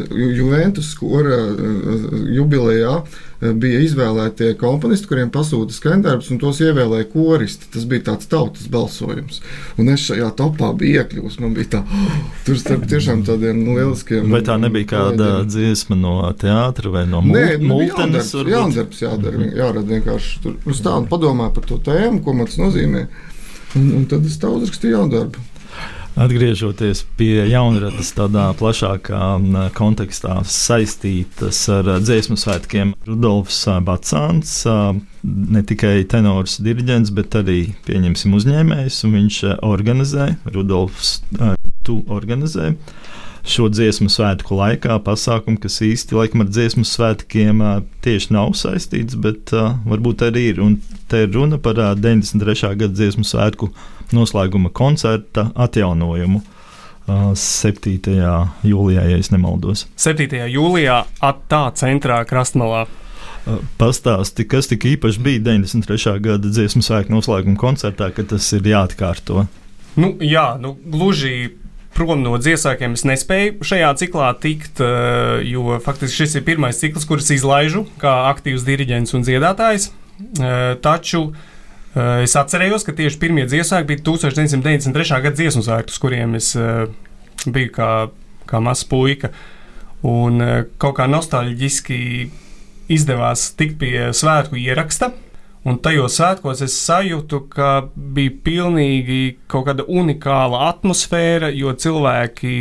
Juventus 0.08 0.94
skora 0.94 1.42
uh, 1.52 2.04
jubilejā 2.32 2.94
uh, 3.02 3.18
bija 3.38 3.82
izvēlētie 3.84 4.54
komponisti, 4.58 5.06
kuriem 5.10 5.28
pasūta 5.34 5.76
skandarbs, 5.76 6.30
un 6.32 6.40
tos 6.40 6.62
ievēlēja 6.64 7.08
koristi. 7.12 7.68
Tas 7.74 7.84
bija 7.90 8.06
tāds 8.10 8.30
tautas 8.30 8.66
balsojums. 8.72 9.42
Un 9.78 9.92
es 9.92 10.06
šajā 10.08 10.30
topā 10.38 10.72
biju 10.78 11.02
iekļuvis. 11.02 11.38
Man 11.44 11.54
bija 11.58 11.74
tā, 11.76 11.82
oh, 11.84 12.16
tur 12.46 12.58
starp 12.60 12.88
tiešām 12.90 13.26
tādiem 13.28 13.60
lieliskiem. 13.68 14.32
Vai 14.32 14.42
tā 14.46 14.56
nebija 14.60 14.90
kāda 14.94 15.30
dziesma 15.46 15.98
no 16.00 16.16
teātra 16.40 16.94
vai 16.96 17.04
no 17.10 17.20
mūžības? 17.24 18.32
Jā, 18.34 18.46
jāndarbs 18.56 19.04
jādara, 19.04 19.50
jārada 19.52 19.86
vienkārši 19.92 20.42
tur 20.46 20.56
uz 20.68 20.80
tā 20.84 20.96
un 20.96 21.10
padomā 21.10 21.52
par 21.54 21.68
to 21.68 21.76
tēmu, 21.84 22.22
ko 22.24 22.34
man 22.40 22.48
tas 22.48 22.58
nozīmē. 22.60 23.04
Un, 23.76 23.92
un 24.00 24.08
tad 24.08 24.24
es 24.24 24.40
tā 24.40 24.48
uzrakstīju 24.48 24.96
jaundarbu. 24.96 25.44
Atgriežoties 26.18 27.04
pie 27.14 27.44
jaunradas 27.46 28.08
tādā 28.16 28.48
plašākā 28.58 29.20
kontekstā, 29.76 30.40
saistītas 30.50 31.60
ar 31.70 31.92
dziesmu 32.02 32.34
svētkiem, 32.34 32.90
Rudolfs 33.06 33.60
Bacāns, 33.86 34.56
ne 35.22 35.62
tikai 35.62 36.00
tenors, 36.10 36.56
diriģents, 36.64 37.12
bet 37.14 37.38
arī 37.38 37.60
pieņemsim 37.86 38.34
uzņēmējs, 38.34 38.98
un 39.06 39.14
viņš 39.14 39.38
organizē, 39.68 40.32
Rudolfs, 40.56 41.20
tu 41.86 42.00
organizē 42.10 42.72
šo 43.48 43.68
dziesmu 43.70 44.10
svētku 44.12 44.58
laikā 44.58 44.98
pasākumu, 45.06 45.60
kas 45.62 45.78
īsti 45.86 46.18
laikam 46.18 46.42
ar 46.42 46.50
dziesmu 46.50 46.82
svētkiem 46.84 47.62
tieši 48.04 48.34
nav 48.34 48.56
saistīts, 48.58 49.14
bet 49.16 49.54
varbūt 49.54 50.26
arī 50.26 50.48
ir. 50.50 50.60
Un 50.64 50.80
te 51.08 51.22
ir 51.24 51.32
runa 51.32 51.60
par 51.62 51.78
uh, 51.80 51.94
93. 51.96 52.74
gada 52.74 52.92
dziesmu 52.92 53.24
svētku 53.24 53.70
noslēguma 54.16 54.72
koncerta 54.74 55.48
atjaunojumu. 55.56 56.42
7. 57.08 57.94
jūlijā, 58.68 59.04
ja 59.08 59.20
nemaldos. 59.32 59.86
7. 59.96 60.42
jūlijā 60.52 61.02
attā 61.24 61.62
centrā 61.78 62.20
Krastmalā. 62.28 62.84
Pastāsti, 63.80 64.44
kas 64.44 64.68
tik 64.68 64.84
īpaši 64.90 65.22
bija 65.24 65.40
93. 65.46 66.18
gada 66.20 66.50
dziesmu 66.52 66.84
svētku 66.84 67.14
noslēguma 67.14 67.56
koncertā, 67.60 68.10
ka 68.12 68.26
tas 68.28 68.50
ir 68.52 68.68
jāatkārto? 68.68 69.46
Nu, 69.96 70.12
jā, 70.20 70.50
nu, 70.60 70.74
gluži 70.84 71.54
prom 71.96 72.20
no 72.20 72.36
dziesmām 72.38 72.92
es 72.94 73.06
nespēju 73.08 73.64
šajā 73.66 73.94
ciklā 74.02 74.28
tikt, 74.42 74.82
jo 75.48 75.78
faktiski 75.82 76.26
šis 76.26 76.36
ir 76.38 76.44
pirmais 76.46 76.78
cikls, 76.78 77.08
kurus 77.08 77.32
izlaižu 77.34 77.86
kā 78.02 78.28
aktīvs 78.28 78.68
diriģents 78.68 79.16
un 79.16 79.24
dziedātājs. 79.24 79.88
Taču 80.84 81.22
uh, 81.30 81.46
es 81.96 82.34
atcerējos, 82.36 82.84
ka 82.84 82.92
tieši 82.96 83.20
pirmie 83.20 83.46
dziesmāki 83.48 83.92
bija 83.92 84.02
1993. 84.10 85.22
gada 85.24 85.36
dziesmu 85.36 85.62
svētki, 85.64 85.94
uz 85.94 86.02
kuriem 86.02 86.34
es 86.38 86.50
eh, 86.58 86.84
biju 87.46 87.72
kā, 87.74 87.92
kā 88.48 88.60
mazs 88.64 88.84
puika. 88.88 89.32
Un 90.06 90.42
eh, 90.44 90.66
kaut 90.78 90.98
kā 90.98 91.08
nostalģiski 91.10 92.02
izdevās 92.92 93.52
tikt 93.58 93.80
pie 93.80 94.10
svētku 94.16 94.60
ieraksta. 94.60 95.12
Un 95.68 95.80
tajos 95.84 96.14
svētkos 96.16 96.62
es 96.64 96.76
sajūtu, 96.86 97.42
ka 97.52 97.88
bija 97.96 98.32
pilnīgi 98.44 99.22
kaut 99.50 99.66
kāda 99.66 99.84
unikāla 99.90 100.68
atmosfēra, 100.70 101.50
jo 101.52 101.74
cilvēki 101.74 102.54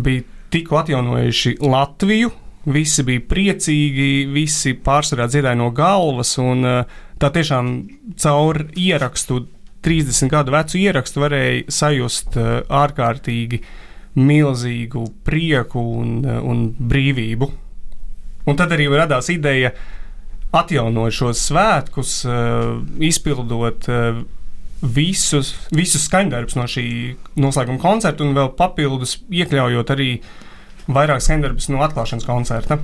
bija 0.00 0.24
tikko 0.52 0.78
atjaunojuši 0.80 1.58
Latviju. 1.60 2.30
Visi 2.72 3.02
bija 3.02 3.24
priecīgi, 3.26 4.28
visi 4.30 4.76
pārsvarā 4.78 5.26
dziedāja 5.26 5.58
no 5.58 5.72
galvas, 5.74 6.36
un 6.38 6.62
uh, 6.62 7.00
tā 7.22 7.30
tiešām 7.34 7.72
caur 8.20 8.64
ierakstu, 8.78 9.46
30 9.82 10.30
gadu 10.30 10.54
vecu 10.54 10.78
ierakstu, 10.78 11.22
varēja 11.24 11.72
sajust 11.72 12.36
uh, 12.38 12.52
ārkārtīgi 12.82 13.62
milzīgu 14.18 15.06
prieku 15.26 15.82
un, 16.02 16.20
uh, 16.26 16.38
un 16.42 16.68
brīvību. 16.76 17.50
Un 18.46 18.58
tad 18.58 18.74
arī 18.74 18.88
radās 18.90 19.30
ideja 19.32 19.72
atjaunot 20.52 21.14
šos 21.14 21.46
svētkus, 21.48 22.20
uh, 22.28 22.78
izpildot 23.02 23.88
visus, 24.82 25.52
visus 25.70 26.08
skaņdarbus 26.08 26.56
no 26.58 26.66
šī 26.66 26.86
noslēguma 27.38 27.80
koncerta 27.82 28.24
un 28.26 28.34
vēl 28.34 28.50
papildus 28.58 29.20
iekļaujot 29.30 29.92
arī 29.94 30.08
vairāk 30.90 31.22
skaņdarbus 31.22 31.70
no 31.70 31.84
atklāšanas 31.86 32.26
koncerta. 32.26 32.80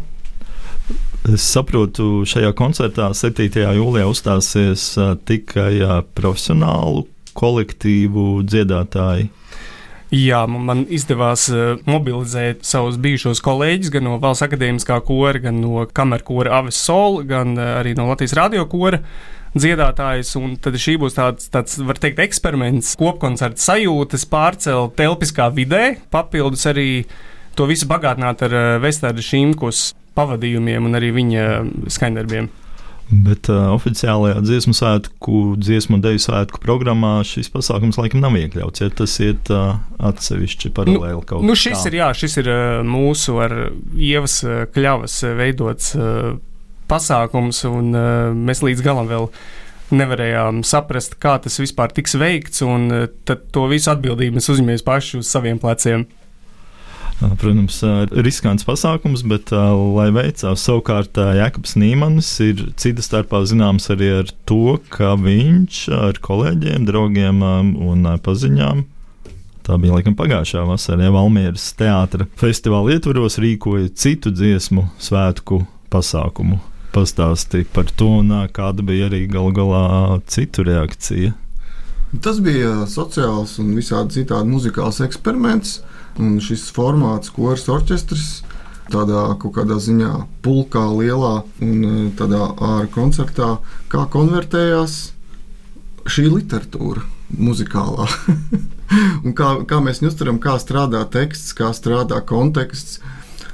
Es 1.26 1.42
saprotu, 1.42 2.22
šajā 2.28 2.52
koncertā 2.56 3.08
7. 3.10 3.50
jūlijā 3.74 4.06
uzstāsies 4.06 4.84
tikai 5.26 5.82
profesionālu 6.16 7.08
kolektīvu 7.36 8.44
dziedātāji. 8.46 9.26
Jā, 10.14 10.44
man 10.48 10.86
izdevās 10.88 11.48
mobilizēt 11.84 12.62
savus 12.64 12.96
bijušos 13.02 13.42
kolēģus 13.44 13.90
gan 13.92 14.06
no 14.08 14.14
Valsts 14.22 14.46
akadēmiskā 14.46 15.00
kora, 15.04 15.42
gan 15.42 15.58
no 15.60 15.82
kamerkora 15.92 16.62
Avis 16.62 16.78
Sol, 16.80 17.20
gan 17.28 17.58
arī 17.60 17.92
no 17.98 18.06
Latvijas 18.08 18.38
radio 18.38 18.64
kora 18.70 19.02
dziedātājs. 19.58 20.32
Tad 20.64 20.80
šī 20.80 20.96
būs 21.02 21.18
tāds, 21.18 21.50
tāds 21.52 21.76
var 21.82 22.00
teikt, 22.00 22.22
eksperiments, 22.24 22.94
kopkoncerta 22.96 23.60
sajūtas 23.60 24.24
pārcelt 24.32 24.96
telpiskā 24.96 25.50
vidē, 25.52 25.98
papildus 26.14 26.64
arī 26.70 26.90
to 27.58 27.68
visu 27.68 27.90
bagātināt 27.90 28.46
ar 28.48 28.58
Vestāra 28.80 29.20
Šīmkus 29.20 29.90
pavadījumiem 30.18 30.88
un 30.90 30.98
arī 30.98 31.12
viņa 31.16 31.44
skaņdarbiem. 31.94 32.50
Bet 33.08 33.48
uh, 33.48 33.70
oficiālajā 33.72 34.42
dziesmu 34.44 34.74
svētku, 34.76 35.38
dziesmu 35.56 35.96
un 35.96 36.02
dēļu 36.04 36.20
svētku 36.20 36.60
programmā 36.60 37.14
šis 37.24 37.48
pasākums 37.54 37.96
laikam 37.96 38.20
nav 38.20 38.36
iekļauts. 38.36 38.82
Ja 38.82 38.90
tas 38.92 39.14
ir 39.24 39.38
uh, 39.48 39.78
atsevišķi 40.10 40.74
paralēli 40.76 41.16
nu, 41.16 41.24
kaut 41.30 41.46
nu, 41.48 41.56
šis 41.56 41.78
kā. 41.78 41.86
ir, 41.88 41.96
jā, 42.02 42.10
šis 42.20 42.36
ir 42.42 42.50
uh, 42.52 42.58
mūsu 42.84 43.38
ar 43.40 43.54
ievas 43.96 44.42
uh, 44.44 44.66
kļavas 44.74 45.16
uh, 45.24 45.32
veidots 45.40 45.94
uh, 45.96 46.34
pasākums, 46.92 47.62
un 47.70 47.96
uh, 47.96 48.28
mēs 48.36 48.60
līdz 48.66 48.84
galam 48.84 49.08
vēl 49.08 49.30
nevarējām 49.96 50.60
saprast, 50.68 51.16
kā 51.16 51.38
tas 51.40 51.56
vispār 51.62 51.96
tiks 51.96 52.12
veikts, 52.20 52.60
un 52.66 52.90
uh, 52.92 53.08
tad 53.24 53.48
to 53.56 53.64
visu 53.72 53.94
atbildību 53.94 54.36
mēs 54.36 54.52
uzņemamies 54.52 54.84
paši 54.84 55.22
uz 55.22 55.32
saviem 55.32 55.56
pleciem. 55.64 56.04
Protams, 57.18 57.80
riskants 58.22 58.62
pasākums, 58.62 59.24
bet, 59.26 59.50
lai 59.50 60.08
veicās, 60.14 60.62
savukārt 60.62 61.18
Jēkabs 61.18 61.74
Nīmanis 61.80 62.28
ir 62.44 62.60
cita 62.78 63.02
starpā 63.02 63.40
zināms 63.48 63.90
arī 63.90 64.12
ar 64.20 64.30
to, 64.46 64.76
ka 64.94 65.16
viņš 65.18 65.80
ar 65.98 66.20
kolēģiem, 66.22 66.86
draugiem 66.86 67.42
un 67.42 68.06
paziņām 68.22 68.86
Tā 69.68 69.76
bija 69.76 69.98
laikam 69.98 70.14
pagājušā 70.16 70.62
vasarā, 70.64 71.04
ja 71.04 71.12
Valmieras 71.12 71.66
teātra 71.76 72.24
festivāla 72.40 72.94
ietvaros 72.94 73.34
rīkoja 73.36 73.90
citu 73.92 74.30
dziesmu 74.32 74.86
svētku 74.96 75.58
pasākumu. 75.92 76.56
Pastāstīja 76.94 77.68
par 77.74 77.90
to, 77.92 78.08
un 78.22 78.32
kāda 78.56 78.80
bija 78.88 79.10
arī 79.10 79.26
galu 79.28 79.52
galā 79.58 79.82
citu 80.24 80.64
reakcija. 80.64 81.34
Tas 82.24 82.40
bija 82.40 82.86
sociāls 82.88 83.58
un 83.60 83.74
visādi 83.76 84.22
citādi 84.22 84.48
muzikāls 84.48 85.02
eksperiments. 85.04 85.82
Un 86.18 86.38
šis 86.42 86.66
formāts, 86.74 87.30
koris 87.30 87.68
orķestris, 87.70 88.28
tādā 88.92 89.28
kaut 89.38 89.54
kādā 89.58 89.76
ziņā 89.82 90.12
pulkā, 90.42 90.82
lielā 90.98 91.34
un 91.62 91.84
e, 91.84 91.92
tādā 92.18 92.40
ārā 92.56 92.88
koncertā, 92.94 93.56
kā 93.92 94.06
konvertējās 94.10 94.98
šī 96.08 96.26
literatūra 96.32 97.04
muzikālā. 97.38 98.08
un 99.24 99.36
kā, 99.36 99.52
kā 99.68 99.80
mēs 99.84 100.02
uztveram, 100.02 100.40
kā 100.42 100.56
strādā 100.62 101.04
teksts, 101.12 101.54
kā 101.56 101.70
strādā 101.76 102.20
konteksts. 102.26 102.98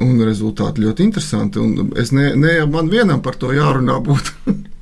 Un 0.02 0.18
rezultāti 0.26 0.82
ļoti 0.82 1.04
interesanti. 1.06 1.60
Un 1.62 1.92
es 2.00 2.10
ne, 2.10 2.32
ne 2.34 2.56
man 2.66 2.88
vienam 2.90 3.20
par 3.22 3.36
to 3.38 3.52
jārunā 3.54 4.00
būtu. 4.02 4.54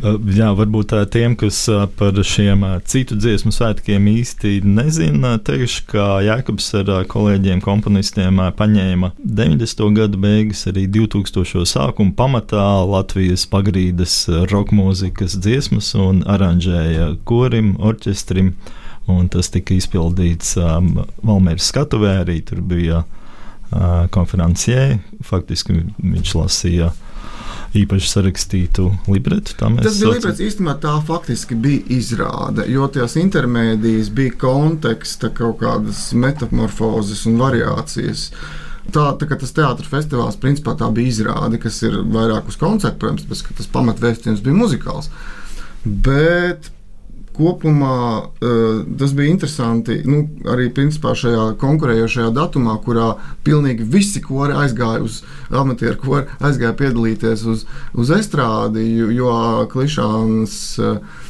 Uh, 0.00 0.14
jā, 0.32 0.46
varbūt 0.56 0.94
uh, 0.96 1.02
tiem, 1.12 1.34
kas 1.36 1.58
uh, 1.68 1.82
par 1.98 2.16
šiem 2.24 2.62
citu 2.88 3.18
dziesmu 3.20 3.50
svētkiem 3.52 4.06
īsti 4.08 4.62
nezina, 4.64 5.34
teikšu, 5.44 5.82
ka 5.90 6.04
Jēkabs 6.24 6.70
ar 6.78 6.92
kolēģiem, 7.10 7.60
komponistiem 7.60 8.40
paņēma 8.56 9.10
90. 9.20 9.82
gadu 9.98 10.20
beigas, 10.22 10.62
arī 10.70 10.86
2000. 10.88 11.66
sākuma 11.68 12.14
pamatā 12.16 12.64
Latvijas 12.88 13.44
pagrīdes 13.52 14.14
roka 14.48 14.78
mūzikas 14.78 15.36
dziesmas 15.36 15.92
un 16.00 16.24
aranžēja 16.24 17.10
korim, 17.28 17.74
orķestrim. 17.76 18.54
Un 19.10 19.28
tas 19.28 19.52
tika 19.52 19.76
izpildīts 19.76 20.54
um, 20.60 20.94
Valmēras 21.26 21.68
skatuvē, 21.74 22.20
arī 22.22 22.40
tur 22.46 22.64
bija 22.64 23.02
uh, 23.04 24.08
konferencijē. 24.16 24.94
Faktiski 25.28 25.82
viņš 25.98 26.36
lasīja 26.38 26.92
uh, 26.92 27.06
īpaši 27.76 28.08
sarakstītu 28.10 28.86
libretu. 29.10 29.54
Tas 29.58 30.00
bija 30.00 30.14
librets, 30.14 30.42
īstenībā 30.42 30.74
tā 30.82 30.96
faktiski 31.06 31.58
bija 31.58 31.84
izrāde, 31.98 32.66
jo 32.70 32.88
tajās 32.90 33.14
intermēdijas 33.20 34.10
bija 34.14 34.34
konteksta 34.40 35.30
kaut 35.34 35.60
kādas 35.62 36.08
metamorfozes 36.18 37.26
un 37.30 37.38
variācijas. 37.40 38.30
Tā, 38.90 39.04
tā 39.20 39.28
kā 39.30 39.38
tas 39.38 39.54
teātris 39.54 39.90
festivāls 39.92 40.40
principā 40.40 40.74
tā 40.78 40.88
bija 40.94 41.12
izrāde, 41.12 41.60
kas 41.62 41.78
ir 41.86 42.00
vairāk 42.10 42.48
uz 42.50 42.58
koncertu, 42.58 42.98
protams, 43.04 43.28
bet 43.28 43.60
tas 43.60 43.70
pamatvēstījums 43.70 44.42
bija 44.42 44.56
muzikāls. 44.56 45.12
Bet 45.84 46.72
kopumā 47.36 47.96
uh, 48.20 48.82
tas 48.98 49.14
bija 49.16 49.30
interesanti. 49.32 50.00
Nu, 50.08 50.24
arī 50.50 50.68
principā 50.74 51.14
šajā 51.18 51.54
konkurējošajā 51.60 52.32
datumā, 52.36 52.76
kurā 52.84 53.14
pilnīgi 53.46 53.86
visi 53.86 54.22
kori 54.24 54.56
aizgāja 54.56 55.04
uz 55.06 55.20
amatieru 55.50 55.98
kori, 56.02 56.26
aizgāja 56.40 56.76
piedalīties 56.78 57.46
uz, 57.50 57.66
uz 57.94 58.12
estrādi, 58.16 58.84
jo, 59.00 59.10
jo 59.14 59.34
klišāns. 59.72 60.60
Uh, 60.82 61.26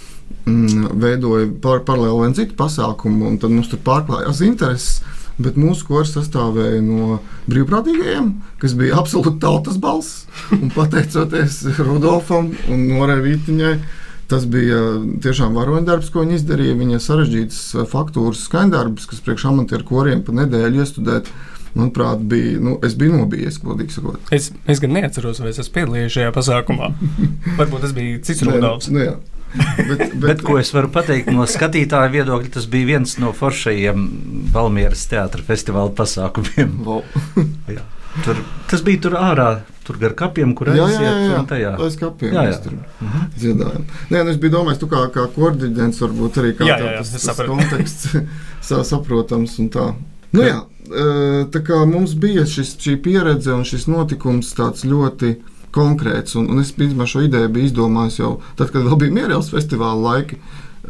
Veidoja 0.50 1.46
par, 1.62 1.82
paralēli 1.86 2.22
vienu 2.24 2.36
citu 2.38 2.54
pasākumu, 2.58 3.28
un 3.28 3.36
tad 3.38 3.52
mums 3.52 3.68
tur 3.70 3.82
pārklājās 3.86 4.40
intereses. 4.46 5.00
Bet 5.40 5.56
mūsu 5.56 5.86
kurs 5.88 6.10
sastāvēja 6.14 6.80
no 6.84 7.20
brīvprātīgajiem, 7.48 8.32
kas 8.60 8.74
bija 8.76 8.98
absolūti 9.00 9.38
tautas 9.42 9.78
balss. 9.80 10.24
Pateicoties 10.74 11.62
Rudolfam 11.78 12.50
un 12.72 12.86
Norai 12.90 13.20
Vītiņai, 13.24 13.74
uh, 13.76 13.99
Tas 14.30 14.44
bija 14.46 14.80
tiešām 15.24 15.56
varoņdarbs, 15.58 16.10
ko 16.14 16.22
viņi 16.22 16.38
izdarīja. 16.38 16.76
Viņa 16.78 17.00
sarežģītas 17.02 17.62
eh, 17.74 17.86
faktūras 17.90 18.44
skaņdarbs, 18.46 19.08
kas 19.10 19.24
priekš 19.26 19.48
amatieru 19.50 19.88
koriem 19.88 20.22
pa 20.26 20.34
nedēļu 20.42 20.84
iestudēt. 20.84 21.32
Manuprāt, 21.70 22.22
bija, 22.26 22.58
nu, 22.58 22.72
es 22.82 22.96
biju 22.98 23.20
nobijies, 23.20 23.60
godīgi 23.62 23.94
sakot. 23.94 24.32
Es, 24.34 24.48
es 24.66 24.80
gan 24.82 24.90
neatceros, 24.96 25.38
vai 25.38 25.52
es 25.52 25.60
esmu 25.62 25.76
piedalījies 25.76 26.16
šajā 26.16 26.32
pasākumā. 26.34 26.88
Varbūt 27.60 27.84
tas 27.86 27.94
bija 27.94 28.22
cits. 28.26 28.42
Nu, 28.42 29.04
jā. 29.04 29.14
Bet, 29.50 29.86
bet, 29.98 30.14
bet, 30.22 30.42
ko 30.46 30.58
es 30.60 30.70
varu 30.74 30.90
pateikt 30.94 31.30
no 31.34 31.46
skatītāja 31.50 32.10
viedokļa, 32.12 32.52
tas 32.54 32.66
bija 32.70 32.92
viens 32.92 33.16
no 33.22 33.32
foršajiem 33.34 34.04
Valmieras 34.54 35.06
teātra 35.10 35.42
festivāla 35.46 35.90
pasākumiem. 35.94 36.76
Wow. 36.86 37.02
tur, 38.26 38.42
tas 38.70 38.84
bija 38.86 39.06
tur 39.06 39.18
ārā 39.18 39.50
tur 39.90 39.98
gar 39.98 40.14
kapiem, 40.18 40.54
kur 40.54 40.70
jā, 40.70 40.86
aiziet. 40.86 41.02
Jā, 41.02 41.10
jā, 41.10 41.30
jā. 41.34 41.42
tajā 41.50 41.72
aiz 41.82 41.96
kapiem 41.98 42.34
jā, 42.36 42.46
jā. 42.46 42.58
tur 42.62 42.76
mhm. 42.78 43.28
dziedājam. 43.36 43.86
Nē, 44.10 44.22
nu 44.22 44.34
es 44.34 44.40
biju 44.42 44.54
domājis, 44.56 44.80
tu 44.82 44.88
kā, 44.90 45.02
kā 45.14 45.26
koordiģents 45.34 46.02
varbūt 46.06 46.40
arī 46.42 46.52
kā 46.58 46.68
jā, 46.68 46.78
jā, 46.78 46.92
jā, 46.94 47.04
tas, 47.04 47.26
tas 47.26 47.42
konteksts 47.50 48.16
saprotams 48.92 49.58
un 49.62 49.70
tā. 49.74 49.90
Nu, 50.30 50.46
jā, 50.46 50.60
e, 50.86 51.06
tā 51.50 51.64
kā 51.66 51.82
mums 51.90 52.14
bija 52.22 52.46
šis, 52.46 52.76
šī 52.78 52.96
pieredze 53.02 53.54
un 53.56 53.66
šis 53.66 53.88
notikums 53.90 54.54
tāds 54.54 54.86
ļoti 54.86 55.34
konkrēts, 55.74 56.36
un, 56.38 56.48
un 56.50 56.62
es 56.62 56.72
principā 56.74 57.06
šo 57.10 57.24
ideju 57.26 57.50
biju 57.54 57.70
izdomājis 57.70 58.20
jau 58.22 58.32
tad, 58.58 58.70
kad 58.70 58.86
vēl 58.86 58.98
bija 59.04 59.16
Mierēls 59.20 59.50
festivāla 59.52 59.98
laiki 60.06 60.38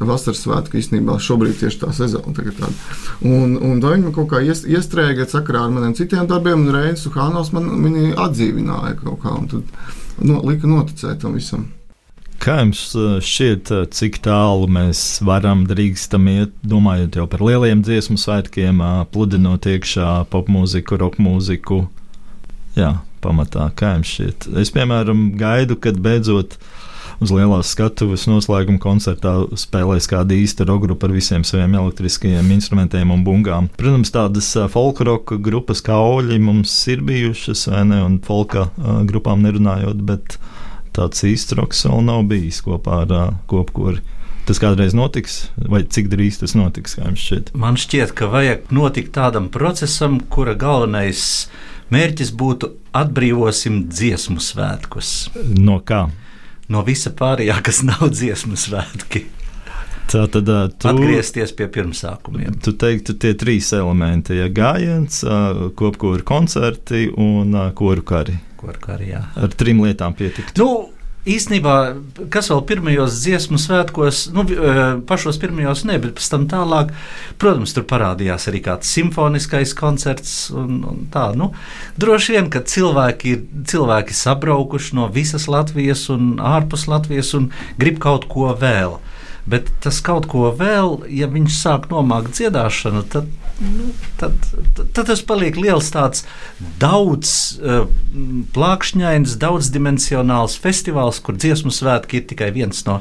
vasaras 0.09 0.41
svētku 0.45 0.79
īstenībā 0.81 1.17
šobrīd 1.21 1.59
tieši 1.61 1.81
tā 1.83 1.91
sezona. 1.97 2.33
Un, 3.21 3.57
un 3.57 3.83
viņi 3.83 4.07
man 4.07 4.15
kaut 4.17 4.31
kā 4.33 4.41
iestrēga 4.45 5.27
sakarā 5.29 5.67
ar 5.67 5.75
maniem 5.75 5.97
citiem 5.99 6.29
darbiem, 6.31 6.65
un 6.65 6.75
Reinis 6.75 7.07
Hānos 7.13 7.53
man 7.57 7.69
viņi 7.85 8.15
atdzīvināja 8.21 8.97
kaut 9.03 9.21
kā, 9.25 9.35
un 9.37 9.51
tad 9.51 10.25
no, 10.25 10.41
lika 10.47 10.71
noticēt 10.71 11.21
tam 11.25 11.37
visam. 11.37 11.69
Kā 12.41 12.63
jums 12.63 12.87
uh, 12.97 13.19
šķiet, 13.21 13.71
uh, 13.77 13.85
cik 13.93 14.23
tālu 14.25 14.65
mēs 14.73 15.21
varam 15.29 15.67
drīkstam 15.69 16.29
iet, 16.33 16.55
domājot 16.65 17.21
jau 17.21 17.27
par 17.29 17.45
lieliem 17.45 17.83
dziesmu 17.85 18.17
svētkiem, 18.21 18.81
uh, 18.81 19.03
pludinot 19.13 19.69
iekšā 19.69 20.15
popmūziku, 20.33 20.97
rockmūziku? 21.03 21.83
Jā, 22.79 22.95
pamatā, 23.21 23.69
kā 23.77 23.99
jums 23.99 24.15
šķiet? 24.15 24.49
Es, 24.63 24.73
piemēram, 24.73 25.35
gaidu, 25.37 25.77
kad 25.85 26.01
beidzot 26.01 26.57
uh, 26.57 26.71
uz 27.21 27.33
lielās 27.35 27.73
skatuves 27.75 28.27
noslēguma 28.31 28.81
koncertā 28.83 29.35
spēlēs 29.61 30.09
kāda 30.11 30.37
īsta 30.37 30.67
roka 30.69 30.91
ar 30.93 31.15
visiem 31.15 31.45
saviem 31.47 31.77
elektriskajiem 31.79 32.53
instrumentiem 32.57 33.13
un 33.15 33.25
bungām. 33.27 33.69
Protams, 33.81 34.13
tādas 34.15 34.49
folkroka 34.73 35.39
grupas 35.41 35.85
kā 35.85 35.99
Oļi 36.01 36.41
mums 36.43 36.73
ir 36.91 37.05
bijušas, 37.07 37.67
vai 37.71 37.85
ne, 37.93 38.01
un 38.07 38.21
folka 38.25 38.71
grupām 39.09 39.45
nerunājot, 39.45 40.01
bet 40.09 40.39
tāds 40.97 41.23
īsts 41.27 41.55
roks 41.59 41.85
vēl 41.87 42.03
nav 42.09 42.25
bijis 42.31 42.63
kopā 42.67 43.05
ar 43.05 43.37
kopkori. 43.51 44.01
Tas 44.49 44.59
kādreiz 44.59 44.97
notiks, 44.97 45.45
vai 45.71 45.85
cik 45.87 46.09
drīz 46.11 46.41
tas 46.41 46.57
notiks? 46.59 46.97
Šķiet? 46.99 47.53
Man 47.55 47.77
šķiet, 47.79 48.17
ka 48.19 48.27
vajag 48.33 48.73
notikt 48.75 49.13
tādam 49.15 49.47
procesam, 49.53 50.17
kura 50.33 50.57
galvenais 50.59 51.23
mērķis 51.95 52.33
būtu 52.35 52.73
atbrīvosim 52.97 53.85
dziesmu 53.93 54.43
svētkus. 54.43 55.29
No 55.55 55.79
kā? 55.87 56.09
No 56.71 56.83
visa 56.87 57.13
pārējā, 57.17 57.59
kas 57.67 57.83
nav 57.87 58.09
dziesmu 58.15 58.59
svētki. 58.59 59.27
Tā 60.11 60.25
tad 60.27 60.49
tu, 60.51 60.89
atgriezties 60.91 61.53
pie 61.55 61.69
pirmsākumiem. 61.71 62.57
Tu 62.65 62.73
teiktu, 62.75 63.15
tie 63.21 63.31
trīs 63.39 63.71
elementi- 63.77 64.35
ja 64.41 64.49
gājiens, 64.51 65.23
kopkūra 65.79 66.25
koncerti 66.27 67.07
un 67.15 67.55
koru 67.79 68.03
kari. 68.03 68.35
Koru 68.59 68.81
kari 68.83 69.13
jā. 69.13 69.23
Ar 69.37 69.55
trim 69.55 69.79
lietām 69.85 70.17
pietikt. 70.19 70.59
Nu, 70.59 70.91
īstenībā, 71.35 71.75
kas 72.33 72.51
vēl 72.53 72.63
pirmajos 72.69 73.19
dziesmu 73.25 73.59
svētkos, 73.61 74.23
nu, 74.35 74.45
pašos 75.09 75.39
pirmajos 75.43 75.85
ne, 75.89 75.99
bet 76.03 76.17
pēc 76.19 76.31
tam 76.33 76.47
tālāk, 76.51 76.93
protams, 77.41 77.75
tur 77.77 77.87
parādījās 77.91 78.49
arī 78.51 78.63
kāds 78.65 78.91
simfoniskais 78.95 79.75
koncerts. 79.79 80.35
Un, 80.55 80.81
un 80.91 81.05
tā, 81.13 81.31
nu, 81.39 81.53
droši 82.01 82.37
vien, 82.37 82.51
ka 82.53 82.65
cilvēki 82.67 83.35
ir 83.35 83.45
cilvēki 83.71 84.17
sabraukuši 84.17 84.99
no 84.99 85.09
visas 85.13 85.49
Latvijas 85.51 86.09
un 86.13 86.37
ārpus 86.43 86.89
Latvijas 86.91 87.35
un 87.39 87.51
grib 87.81 88.01
kaut 88.03 88.29
ko 88.31 88.51
vēl. 88.59 88.99
Bet 89.51 89.71
tas 89.83 89.99
kaut 90.05 90.29
ko 90.31 90.51
vēl, 90.55 91.01
ja 91.11 91.31
viņš 91.31 91.57
sāk 91.57 91.89
nomākt 91.91 92.37
dziedāšanu, 92.37 93.07
tad, 93.11 93.31
nu, 93.61 93.91
tad, 94.21 94.37
tad, 94.77 95.03
tas 95.07 95.25
paliek 95.27 95.59
liels, 95.61 95.91
tāds 95.95 96.25
daudz 96.83 97.33
uh, 97.61 97.85
plākšņains, 98.57 99.37
daudzdimensionāls 99.41 100.57
festivāls, 100.61 101.21
kur 101.25 101.39
dziesmu 101.39 101.73
svētki 101.75 102.21
ir 102.21 102.27
tikai 102.33 102.51
viens 102.57 102.85
no 102.89 103.01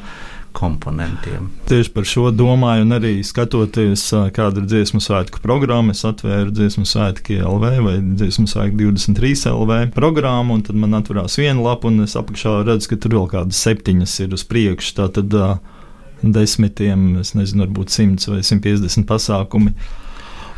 komponentiem. 0.60 1.50
Tieši 1.70 1.92
par 1.94 2.08
šo 2.10 2.32
domāju, 2.34 2.84
un 2.88 2.96
arī 2.98 3.12
skatoties, 3.24 4.08
kāda 4.36 4.64
ir 4.64 4.70
dziesmu 4.70 5.02
svētku 5.04 5.42
programma. 5.44 5.94
Es 5.94 6.02
atvēru 6.08 6.52
dziesmu 6.56 6.88
svētku 6.90 7.38
LV 7.38 7.74
vai 7.86 7.96
dziesmu 8.02 8.48
svētku 8.50 8.80
23 8.82 9.46
LV 9.54 9.82
programmu, 9.96 10.58
un 10.58 10.66
tad 10.66 10.80
man 10.82 10.98
atverās 10.98 11.38
viena 11.40 11.62
lapa, 11.64 11.92
un 11.92 12.04
es 12.08 12.18
apakšā 12.20 12.64
redzu, 12.68 12.92
ka 12.92 13.00
tur 13.04 13.20
vēl 13.20 13.30
kādas 13.36 13.62
septiņas 13.62 14.18
ir 14.26 14.34
uz 14.36 14.46
priekšu. 14.50 14.96
Tātad, 15.04 15.38
uh, 15.38 15.80
desmitiem, 16.22 17.20
es 17.22 17.34
nezinu, 17.38 17.66
varbūt 17.66 17.94
100 17.94 18.34
vai 18.34 18.44
150 18.44 19.08
pasākumi. 19.10 19.76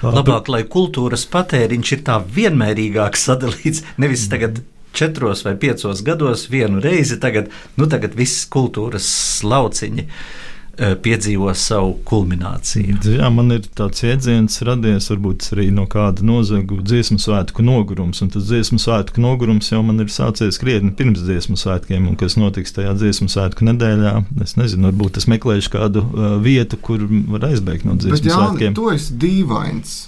Labāk, 0.01 0.49
lai 0.49 0.63
kultūras 0.65 1.27
patēriņš 1.29 1.95
ir 1.95 2.05
tā 2.07 2.17
vienmērīgāk 2.37 3.17
sadalīts, 3.19 3.83
nevis 4.01 4.27
tagad 4.31 4.63
četros 4.97 5.45
vai 5.45 5.53
piecos 5.59 6.01
gados 6.03 6.47
vienu 6.51 6.81
reizi, 6.83 7.19
tagad, 7.21 7.51
nu, 7.77 7.87
tagad 7.91 8.17
viss 8.17 8.47
kultūras 8.51 9.11
lauciņi. 9.47 10.07
Uh, 10.07 10.50
piedzīvo 10.81 11.51
savu 11.57 11.93
kulmināciju. 12.09 12.97
Jā, 13.17 13.29
man 13.33 13.53
ir 13.53 13.65
tāds 13.77 14.03
jēdziens 14.05 14.61
radies 14.65 15.09
varbūt 15.11 15.51
arī 15.55 15.67
no 15.75 15.85
kāda 15.89 16.25
nozaga 16.25 16.79
dziesmu 16.81 17.19
svētku 17.21 17.65
nogurums, 17.65 18.23
un 18.25 18.31
tas 18.33 18.47
dziesmu 18.49 18.79
svētku 18.81 19.21
nogurums 19.23 19.71
jau 19.71 19.83
man 19.85 20.01
ir 20.01 20.11
sācies 20.13 20.59
krietni 20.61 20.93
pirms 20.97 21.21
dziesmu 21.25 21.59
svētkiem, 21.59 22.07
un 22.09 22.17
kas 22.19 22.37
notiks 22.39 22.73
tajā 22.77 22.95
dziesmu 22.97 23.29
svētku 23.31 23.67
nedēļā. 23.69 24.15
Es 24.43 24.57
nezinu, 24.59 24.89
varbūt 24.89 25.21
es 25.21 25.29
meklēšu 25.31 25.75
kādu 25.75 26.05
uh, 26.05 26.31
vietu, 26.43 26.79
kur 26.81 27.05
var 27.35 27.51
aizbēgt 27.51 27.87
no 27.87 27.97
dziesmu 27.99 28.17
Bet, 28.17 28.31
jā, 28.31 28.39
svētkiem. 28.39 28.77
Tu 28.77 28.89
esi 28.95 29.19
dīvains. 29.21 29.99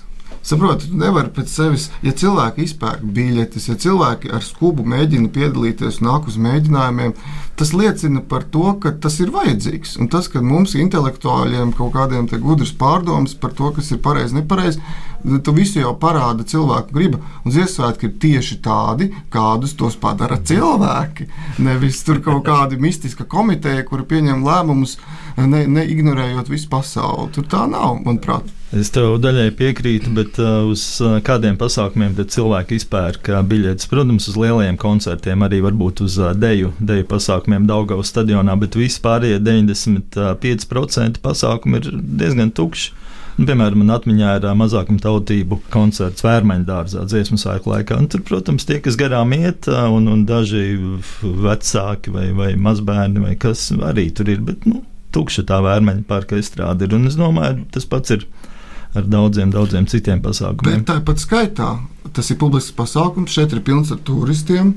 Saprotiet, 0.44 0.90
tu 0.92 0.98
nevari 1.00 1.30
pēc 1.32 1.48
sevis, 1.48 1.86
ja 2.04 2.12
cilvēki 2.20 2.66
izpērk 2.66 3.04
biļetes, 3.16 3.70
ja 3.70 3.78
cilvēki 3.80 4.32
ar 4.36 4.44
skubu 4.44 4.84
mēģina 4.92 5.30
piedalīties 5.32 6.02
un 6.02 6.10
nāk 6.10 6.28
uz 6.28 6.36
mēģinājumiem, 6.44 7.14
tas 7.56 7.74
liecina 7.74 8.22
par 8.30 8.44
to, 8.50 8.74
ka 8.82 8.92
tas 9.04 9.20
ir 9.22 9.32
vajadzīgs. 9.34 9.98
Un 10.02 10.10
tas, 10.14 10.30
ka 10.32 10.42
mums 10.42 10.76
intelektuāļiem 10.80 11.74
kaut 11.78 11.94
kādiem 11.96 12.28
gudriem 12.32 12.78
pārdomas 12.80 13.36
par 13.38 13.54
to, 13.58 13.72
kas 13.76 13.92
ir 13.94 14.02
pareizi, 14.04 14.38
nepareizi, 14.38 14.82
tu 15.44 15.54
visu 15.56 15.82
jau 15.82 15.94
parāda 16.00 16.46
cilvēku 16.48 16.96
griba. 16.96 17.20
Un 17.44 17.54
Ziemassvētki 17.56 18.10
ir 18.10 18.16
tieši 18.24 18.60
tādi, 18.64 19.10
kādus 19.34 19.76
tos 19.80 19.98
padara 20.00 20.40
cilvēki. 20.40 21.30
Nevis 21.64 22.04
tur 22.08 22.22
kaut 22.24 22.44
kāda 22.48 22.80
mistiska 22.80 23.28
komiteja, 23.30 23.86
kura 23.88 24.08
pieņem 24.08 24.44
lēmumus, 24.46 24.98
ne, 25.38 25.66
neignorējot 25.78 26.52
visu 26.52 26.70
pasauli. 26.72 27.32
Tur 27.36 27.48
tā 27.50 27.66
nav, 27.70 28.02
manuprāt. 28.04 28.52
Es 28.74 28.90
tev 28.90 29.20
daļai 29.22 29.52
piekrītu, 29.54 30.10
bet 30.18 30.40
uh, 30.42 30.64
uz 30.66 30.82
uh, 31.04 31.20
kādiem 31.22 31.60
pasākumiem 31.62 32.16
cilvēki 32.18 32.80
izpērk 32.80 33.30
uh, 33.30 33.44
biļetes. 33.46 33.86
Protams, 33.92 34.26
uz 34.32 34.38
lielajiem 34.40 34.80
koncertiem, 34.82 35.46
arī 35.46 35.60
varbūt 35.62 36.02
uz 36.02 36.16
uh, 36.18 36.32
deju, 36.34 36.72
deju 36.82 37.06
pasākumiem 37.06 37.43
Daugavas 37.70 38.12
stadionā, 38.14 38.56
bet 38.60 38.78
vispārējie 38.80 39.40
95% 39.44 41.22
pasākumi 41.24 41.82
ir 41.82 41.90
diezgan 42.22 42.54
tukši. 42.56 42.94
Nu, 43.34 43.48
piemēram, 43.50 43.82
man 43.82 43.96
atmiņā 43.96 44.36
ir 44.38 44.44
mazākuma 44.60 45.02
tautību 45.02 45.58
koncerts 45.74 46.22
Vērmaņa 46.22 46.68
dārzā 46.68 47.06
dziesmu 47.10 47.40
sēklu 47.42 47.74
laikā. 47.74 47.98
Un 47.98 48.10
tur, 48.14 48.22
protams, 48.28 48.68
tie, 48.70 48.78
kas 48.84 48.98
garām 49.00 49.34
iet, 49.34 49.66
un, 49.68 50.06
un 50.12 50.22
daži 50.30 50.78
vecāki 51.24 52.14
vai, 52.14 52.28
vai 52.38 52.52
mazbērni 52.62 53.24
vai 53.24 53.34
kas 53.42 53.72
arī 53.74 54.12
tur 54.14 54.30
ir. 54.30 54.44
Bet, 54.46 54.68
nu, 54.70 54.84
tukša 55.14 55.48
tā 55.50 55.64
vērmeņa 55.66 56.06
parka 56.10 56.38
izstrāde 56.38 56.86
ir. 56.86 56.94
Un 56.94 57.10
es 57.10 57.18
domāju, 57.18 57.66
tas 57.74 57.90
pats 57.90 58.14
ir 58.14 58.28
ar 58.94 59.10
daudziem, 59.10 59.50
daudziem 59.54 59.90
citiem 59.90 60.22
pasākumiem. 60.22 60.84
Bet 60.84 60.92
tāpat 60.92 61.26
skaitā 61.26 61.72
tas 62.14 62.30
ir 62.30 62.38
publisks 62.42 62.76
pasākums, 62.78 63.34
šeit 63.34 63.54
ir 63.56 63.64
pilns 63.66 63.92
ar 63.94 64.02
turistiem. 64.06 64.76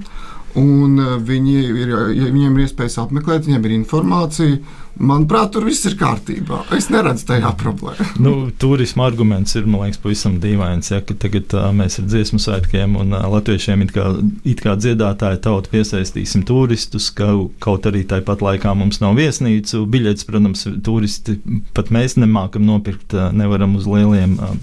Eh, 0.56 1.16
viņi 1.20 1.56
ir, 1.82 1.90
ja 2.16 2.28
viņiem 2.32 2.56
ir 2.56 2.64
iespējas 2.64 2.96
apmeklēt, 3.02 3.44
viņiem 3.44 3.66
ir 3.68 3.74
informācija, 3.76 4.58
Manuprāt, 4.96 5.50
tur 5.52 5.66
viss 5.68 5.84
ir 5.84 5.92
kārtībā. 6.00 6.62
Es 6.72 6.86
neredzu 6.88 7.26
tajā 7.28 7.50
problēmu. 7.60 8.06
nu, 8.24 8.32
turisma 8.56 9.04
arguments 9.10 9.52
ir 9.58 9.66
liekas, 9.68 9.98
pavisam 10.00 10.38
dīvains. 10.40 10.88
Ja, 10.92 11.02
tagad 11.04 11.52
uh, 11.52 11.68
mēs 11.76 11.98
ar 12.00 12.06
dziesmu 12.08 12.40
svētkiem 12.40 12.96
un 12.96 13.12
uh, 13.12 13.26
latviešiem 13.34 13.84
it 13.84 13.92
kā, 13.92 14.06
it 14.48 14.62
kā 14.64 14.72
dziedātāju 14.80 15.42
tautu 15.44 15.72
piesaistīsim 15.74 16.46
turistus, 16.48 17.10
ka 17.12 17.28
kaut 17.60 17.88
arī 17.90 18.06
tāpat 18.08 18.44
laikā 18.46 18.72
mums 18.78 19.02
nav 19.02 19.18
viesnīcu. 19.20 19.82
Biļetes, 19.92 20.24
protams, 20.30 20.64
turisti 20.86 21.36
pat 21.76 21.92
mēs 21.92 22.16
nemākam 22.16 22.64
nopirkt, 22.64 23.12
uh, 23.12 23.28
nevaram 23.36 23.76
uz 23.76 23.84
lieliem 23.90 24.38
uh, 24.40 24.56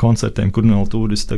koncertiem, 0.00 0.48
kur 0.54 0.64
nav 0.64 0.88
turisti. 0.92 1.36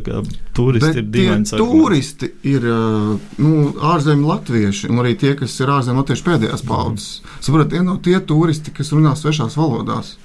Turisti 0.54 0.92
Bet 0.92 1.02
ir 1.02 1.10
dīvains. 1.18 1.56
Turisti 1.58 2.30
ir 2.46 2.70
uh, 2.70 3.18
nu, 3.42 3.56
ārzemju 3.90 4.30
latvieši 4.30 4.94
un 4.94 5.02
arī 5.02 5.16
tie, 5.18 5.34
kas 5.38 5.58
ir 5.58 5.74
ārzemju 5.80 6.04
latviešu 6.04 6.28
pēdējās 6.30 6.66
paudzes. 6.70 7.10
Saprotiet, 7.42 7.74
tie 7.74 7.82
nav 7.82 7.98
tie 8.06 8.14
turisti 8.20 8.35
turisti, 8.36 8.74
kas 8.76 8.92
runā 8.92 9.16
svešās 9.16 9.56
valodās. 9.56 10.16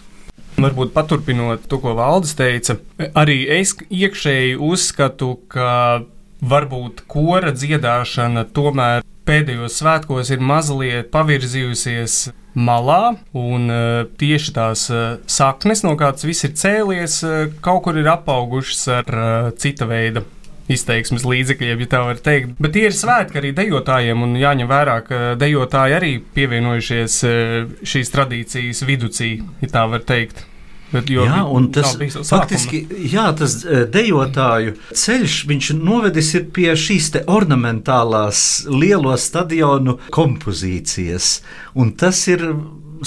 Varbūt 0.62 0.92
paturpinot 0.94 1.64
to, 1.72 1.80
ko 1.82 1.96
Valdis 1.98 2.36
teica, 2.38 2.76
arī 3.18 3.46
es 3.60 3.72
iekšēji 3.88 4.58
uzskatu, 4.60 5.38
ka 5.52 6.04
varbūt 6.42 7.06
kora 7.10 7.54
dziedāšana 7.56 8.44
tomēr 8.54 9.06
pēdējos 9.30 9.80
svētkos 9.80 10.32
ir 10.34 10.44
mazliet 10.44 11.12
pavirzījusies 11.14 12.18
malā, 12.58 13.16
un 13.38 13.72
uh, 13.72 14.04
tieši 14.20 14.54
tās 14.58 14.88
uh, 14.92 15.22
saknes, 15.30 15.86
no 15.88 15.96
kādas 16.00 16.28
viss 16.28 16.44
ir 16.44 16.56
cēlies, 16.60 17.22
uh, 17.24 17.46
kaut 17.64 17.86
kur 17.86 18.02
ir 18.02 18.12
apaugušas 18.12 18.84
ar 19.00 19.22
cita 19.62 19.88
veida 19.88 20.26
izteiksmes 20.76 21.26
līdzekļiem, 21.28 21.84
ja 21.84 21.90
tā 21.92 22.04
var 22.08 22.22
teikt. 22.24 22.56
Bet 22.62 22.76
tie 22.76 22.88
ir 22.90 22.96
svētki 22.96 23.42
arī 23.42 23.52
dejotājiem, 23.58 24.24
un 24.26 24.38
jāņem 24.40 24.70
vērā, 24.72 25.00
ka 25.08 25.20
dejotāji 25.40 25.98
arī 25.98 26.14
pievienojušies 26.36 27.18
eh, 27.28 27.58
šīs 27.94 28.14
tradīcijas 28.14 28.86
viducī, 28.88 29.34
ja 29.64 29.72
tā 29.76 29.86
var 29.92 30.06
teikt. 30.08 30.46
Bet, 30.92 31.08
jā, 31.08 31.24
un 31.48 31.70
tas 31.72 31.94
faktiski, 32.28 32.82
jā, 33.14 33.30
tas 33.40 33.62
eh, 33.64 33.86
dejotāju 33.88 34.76
ceļš, 34.92 35.38
viņš 35.48 35.72
novedis 35.80 36.34
pie 36.52 36.74
šīs 36.76 37.14
ornamentālās 37.32 38.66
lielo 38.68 39.16
stadionu 39.16 39.98
kompozīcijas, 40.12 41.38
un 41.80 41.96
tas 41.96 42.20
ir 42.28 42.44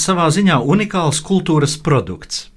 savā 0.00 0.30
ziņā 0.32 0.58
unikāls 0.64 1.20
kultūras 1.24 1.76
produkts. 1.84 2.48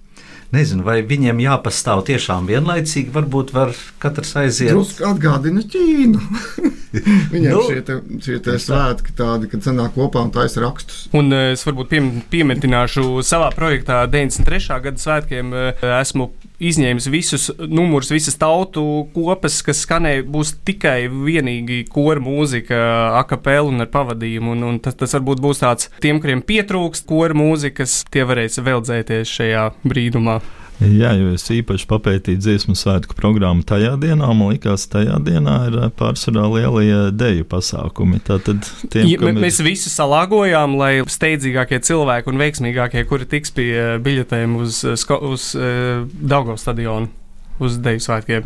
Nezinu, 0.56 0.86
vai 0.88 1.02
viņiem 1.04 1.42
jāpastāv 1.44 2.06
tiešām 2.08 2.46
vienlaicīgi. 2.48 3.12
Varbūt 3.12 3.52
var 3.56 3.74
katrs 4.00 4.32
aiziet. 4.40 4.72
Drusku 4.72 5.04
atgādina 5.10 5.64
Ķīnu. 5.68 6.22
Viņiem 7.34 7.52
nu, 7.52 7.64
šie, 7.68 7.82
te, 7.84 7.98
šie 8.24 8.38
te 8.46 8.56
svētki 8.64 9.12
tādi, 9.18 9.50
kad 9.52 9.66
sanāk 9.66 9.98
kopā 9.98 10.24
un 10.24 10.32
taisa 10.34 10.64
rakstus. 10.64 11.06
Un 11.18 11.36
eh, 11.36 11.52
es 11.58 11.66
varbūt 11.68 11.92
piem, 11.92 12.08
piemetināšu 12.32 13.20
savā 13.28 13.52
projektā 13.56 14.06
93. 14.08 14.80
gada 14.88 15.04
svētkiem. 15.04 15.52
Eh, 15.52 15.84
esmu 16.00 16.32
izņēmis 16.64 17.08
visus 17.14 17.48
numurus, 17.60 18.12
visas 18.14 18.38
tautu 18.40 18.84
kopas, 19.14 19.60
kas 19.66 19.84
skanēja, 19.86 20.26
būs 20.26 20.56
tikai 20.68 21.10
vienīgi 21.12 21.84
kora 21.92 22.24
mūzika, 22.24 22.80
akapela 23.22 23.70
un 23.70 23.86
ar 23.86 23.92
pavadījumu. 23.94 24.56
Un, 24.58 24.66
un 24.72 24.80
tas, 24.84 24.98
tas 24.98 25.14
varbūt 25.18 25.44
būs 25.44 25.64
tāds, 25.64 25.92
tiem, 26.04 26.22
kuriem 26.24 26.42
pietrūkst 26.46 27.08
kora 27.10 27.38
mūzikas, 27.38 28.02
tie 28.14 28.26
varēs 28.28 28.62
veldzēties 28.64 29.36
šajā 29.38 29.68
brīdumā. 29.86 30.40
Jā, 30.78 31.10
jo 31.18 31.32
es 31.34 31.42
īpaši 31.50 31.88
papētīju 31.90 32.38
dziesmu 32.38 32.76
svētku 32.78 33.16
programmu 33.18 33.66
tajā 33.66 33.96
dienā. 33.98 34.28
Man 34.38 34.54
liekas, 34.54 34.86
tajā 34.92 35.18
dienā 35.26 35.56
ir 35.72 35.78
eh, 35.80 35.88
pārsvarā 35.98 36.44
lielie 36.54 37.00
deju 37.18 37.48
pasākumi. 37.50 38.22
Tātad 38.28 38.62
tiem, 38.94 39.08
ja, 39.10 39.18
ir... 39.18 39.40
Mēs 39.42 39.58
visi 39.66 39.90
salāgojām, 39.90 40.78
lai 40.78 40.92
steidzīgākie 41.02 41.82
cilvēki 41.88 42.30
un 42.30 42.42
veiksmīgākie, 42.44 43.08
kuri 43.10 43.30
tiks 43.32 43.56
pie 43.58 43.72
eh, 43.74 43.92
biļetēm 44.06 44.58
uz, 44.62 44.84
uz, 44.94 45.08
uz 45.18 45.50
Daugavas 45.58 46.68
stadionu, 46.68 47.10
uz 47.58 47.82
deju 47.82 48.06
svētkiem, 48.06 48.46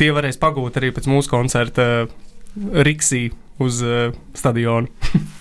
tie 0.00 0.12
varēs 0.16 0.40
pagūt 0.40 0.80
arī 0.80 0.94
pēc 0.96 1.10
mūsu 1.12 1.32
koncerta 1.34 2.06
Riksī 2.56 3.26
uz 3.60 3.84
stadionu. 4.32 4.88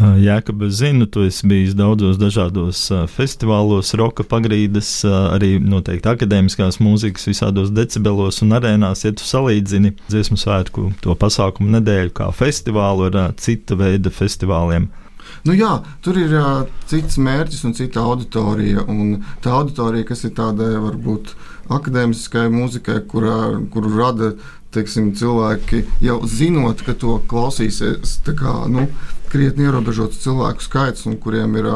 Jēkab, 0.00 0.62
es 0.68 0.78
zinu, 0.80 1.06
tu 1.10 1.24
esi 1.26 1.48
bijis 1.50 1.74
daudzos 1.76 2.18
dažādos 2.20 2.82
festivālos, 3.12 3.92
roka 4.00 4.24
pagrīdes, 4.26 4.92
arī 5.06 5.56
noteikti 5.60 6.08
akadēmiskās 6.12 6.80
mūzikas, 6.80 7.28
visādos 7.30 7.72
decibelos 7.74 8.40
un 8.44 8.56
arēnās. 8.56 9.04
Ja 9.04 9.12
tu 9.12 9.26
salīdzini 9.26 9.94
dziesmu 10.08 10.40
svētku 10.40 10.90
to 11.04 11.16
pasākumu 11.20 11.76
nedēļu 11.76 12.16
kā 12.16 12.30
festivālu 12.36 13.10
ar 13.10 13.20
cita 13.40 13.78
veida 13.78 14.12
festivāliem, 14.14 14.90
Nu 15.46 15.54
jā, 15.56 15.70
tur 16.04 16.18
ir 16.20 16.32
uh, 16.36 16.64
cits 16.90 17.16
mērķis 17.22 17.62
un 17.68 17.74
cita 17.76 18.02
auditorija. 18.04 18.84
Un 18.90 19.22
tā 19.44 19.54
auditorija, 19.56 20.08
kas 20.10 20.24
ir 20.28 20.34
tādai 20.36 20.74
varbūt 20.82 21.32
akadēmiskai 21.72 22.48
mūzikai, 22.52 22.98
kurā, 23.08 23.38
kuru 23.72 23.92
rada 23.94 24.32
teiksim, 24.74 25.10
cilvēki 25.18 25.84
jau 26.04 26.20
zinot, 26.28 26.84
ka 26.86 26.94
to 26.98 27.18
klausīsies. 27.30 28.18
Kā, 28.26 28.54
nu, 28.70 28.86
krietni 29.30 29.66
ierobežots 29.68 30.20
cilvēku 30.24 30.64
skaits, 30.64 31.06
un 31.08 31.18
kuriem 31.22 31.56
ir 31.60 31.68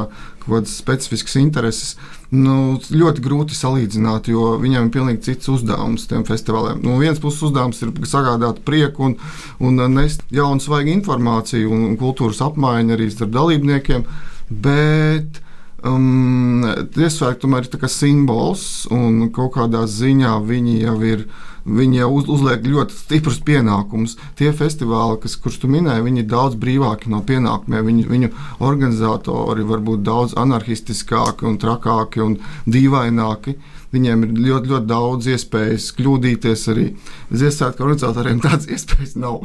kaut 0.44 0.48
kādas 0.48 0.74
specifiskas 0.76 1.38
intereses, 1.40 1.94
nu, 2.34 2.76
ļoti 2.90 3.22
grūti 3.24 3.56
salīdzināt, 3.56 4.28
jo 4.32 4.54
viņiem 4.60 4.88
ir 4.88 4.92
pilnīgi 4.92 5.24
cits 5.28 5.50
uzdevums 5.54 6.08
tiem 6.10 6.26
festivāliem. 6.28 6.82
No 6.84 6.98
vienas 7.00 7.22
puses, 7.22 7.46
uzdevums 7.48 7.80
ir 7.84 7.94
sagādāt 8.10 8.60
prieku 8.66 9.08
un, 9.08 9.16
un 9.64 9.80
nest 9.94 10.26
jaunu, 10.34 10.60
svaigu 10.62 10.92
informāciju 10.98 11.72
un 11.72 11.96
kultūras 12.00 12.42
apmaiņu 12.44 12.96
arī 12.96 13.08
starp 13.14 13.32
dalībniekiem. 13.38 14.04
Bet 14.50 15.40
um, 15.88 16.64
Tiesvētki 16.94 17.44
tomēr 17.44 17.66
ir 17.68 17.90
simbols 17.92 18.86
un 18.92 19.28
kaut 19.34 19.54
kādā 19.58 19.84
ziņā 19.90 20.38
viņi 20.44 20.80
jau 20.82 20.96
ir 21.04 21.26
viņi 21.64 21.98
jau 21.98 22.08
uz, 22.18 22.26
uzliek 22.28 22.66
ļoti 22.68 22.96
stiprus 22.96 23.38
pienākumus. 23.44 24.16
Tie 24.38 24.50
festivāli, 24.56 25.18
kas, 25.22 25.36
kurus 25.40 25.58
tu 25.62 25.70
minēji, 25.72 26.04
viņi 26.04 26.22
ir 26.22 26.28
daudz 26.28 26.58
brīvāki 26.60 27.12
no 27.12 27.22
pienākumiem. 27.24 27.86
Viņu, 27.88 28.04
viņu 28.10 28.30
organizatori 28.64 29.64
var 29.68 29.80
būt 29.84 30.04
daudz 30.04 30.36
anarchistiskāki 30.40 31.48
un 31.48 31.58
trakāki 31.62 32.22
un 32.24 32.36
dīvaināki. 32.68 33.56
Viņiem 33.94 34.26
ir 34.26 34.36
ļoti, 34.44 34.72
ļoti 34.74 34.90
daudz 34.90 35.32
iespējas 35.32 35.90
kļūdīties 35.96 36.68
arī. 36.74 36.86
Ziemassvētku 37.32 37.86
organizatoriem 37.86 38.42
tādas 38.44 38.68
iespējas 38.68 39.16
nav. 39.16 39.44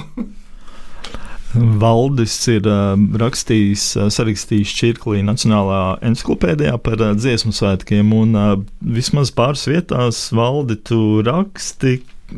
Valdis 1.55 2.35
ir 2.51 2.67
uh, 2.69 2.93
rakstījis, 3.17 3.85
uh, 3.97 4.09
sarakstījis 4.13 4.73
Čirklī 4.77 5.23
Nacionālā 5.25 5.97
encyklopēdijā 6.05 6.75
par 6.85 7.01
uh, 7.01 7.15
dziesmu 7.17 7.53
svētkiem, 7.57 8.11
un 8.13 8.37
uh, 8.37 8.51
vismaz 8.85 9.31
pāris 9.33 9.65
vietās 9.69 10.27
valdi 10.35 10.77
tu 10.85 11.23
raksti, 11.25 11.95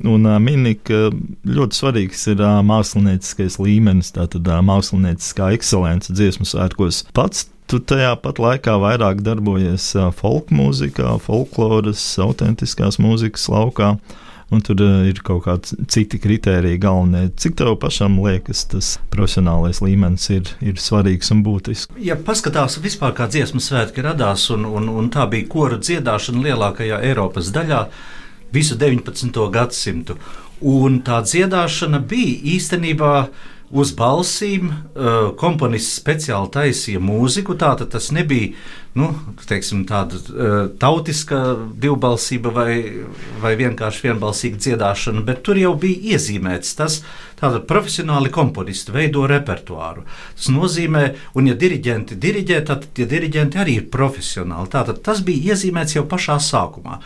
un 0.08 0.30
mini, 0.39 0.78
ka 0.80 1.10
ļoti 1.43 1.76
svarīgs 1.76 2.24
ir 2.32 2.39
mākslinieckais 2.63 3.58
līmenis, 3.60 4.13
tātad 4.15 4.47
mākslinieckā 4.63 5.50
ekscelence 5.58 6.15
dziesmu 6.15 6.47
svētkos. 6.47 7.04
Pats 7.12 7.50
tu 7.67 7.82
tajā 7.84 8.13
pat 8.24 8.39
laikā 8.39 8.78
vairāk 8.80 9.19
darbojies 9.28 9.89
folk 10.15 10.56
mūzikā, 10.56 11.17
folkloras, 11.26 12.06
autentiskās 12.24 13.02
mūzikas 13.04 13.50
laukā. 13.52 13.97
Un 14.52 14.60
tur 14.60 14.82
uh, 14.84 15.06
ir 15.08 15.22
kaut 15.24 15.46
kādi 15.46 15.78
citi 15.92 16.20
kriteriji 16.20 16.80
galvenie. 16.84 17.30
Cik 17.40 17.56
tev 17.62 17.78
pašam 17.80 18.18
liekas, 18.20 18.66
tas 18.74 18.90
profesionālais 19.14 19.80
līmenis 19.80 20.28
ir, 20.36 20.50
ir 20.60 20.82
svarīgs 20.82 21.32
un 21.32 21.44
būtisks? 21.46 21.96
Ja 22.04 22.18
paskatās 22.20 22.76
vispār, 22.84 23.16
kā 23.16 23.30
dziesmu 23.32 23.64
svētki 23.64 24.04
radās, 24.04 24.50
un, 24.52 24.68
un, 24.68 24.90
un 24.92 25.08
tā 25.14 25.24
bija 25.32 25.48
kora 25.52 25.80
dziedāšana 25.80 26.44
lielākajā 26.50 27.00
Eiropas 27.08 27.54
daļā 27.56 27.86
visu 28.52 28.76
19. 28.76 29.40
gadsimtu. 29.56 30.20
Un 30.68 31.00
tā 31.08 31.22
dziedāšana 31.24 32.04
bija 32.12 32.58
īstenībā 32.58 33.14
uz 33.72 33.94
balsīm. 33.98 34.70
Uh, 34.72 35.32
komponists 35.40 35.98
speciāli 36.02 36.52
taisīja 36.54 37.02
mūziku. 37.04 37.56
Tātad 37.60 37.92
tas 37.94 38.12
nebija 38.16 38.54
nu, 39.00 39.08
teiksim, 39.48 39.86
tāda 39.88 40.20
uh, 40.20 40.54
tautiska 40.80 41.40
divbalsība 41.80 42.52
vai, 42.54 42.74
vai 43.44 43.54
vienkārši 43.60 44.10
vienbalsīga 44.10 44.60
dziedāšana, 44.66 45.24
bet 45.28 45.44
tur 45.48 45.60
jau 45.60 45.74
bija 45.80 46.18
iezīmēts 46.18 46.76
tas, 46.80 47.00
tātad 47.40 47.66
profesionāli 47.70 48.32
komponisti 48.34 48.94
veido 48.96 49.24
repertuāru. 49.32 50.04
Tas 50.36 50.52
nozīmē, 50.52 51.06
un 51.40 51.52
ja 51.52 51.58
diriģenti 51.60 52.20
diriģē, 52.22 52.64
tad 52.68 52.90
tie 52.98 53.08
diriģenti 53.10 53.62
arī 53.64 53.80
ir 53.80 53.92
profesionāli. 53.94 54.72
Tātad 54.76 55.00
tas 55.06 55.24
bija 55.26 55.56
iezīmēts 55.56 55.96
jau 55.98 56.08
pašā 56.12 56.42
sākumā. 56.52 57.00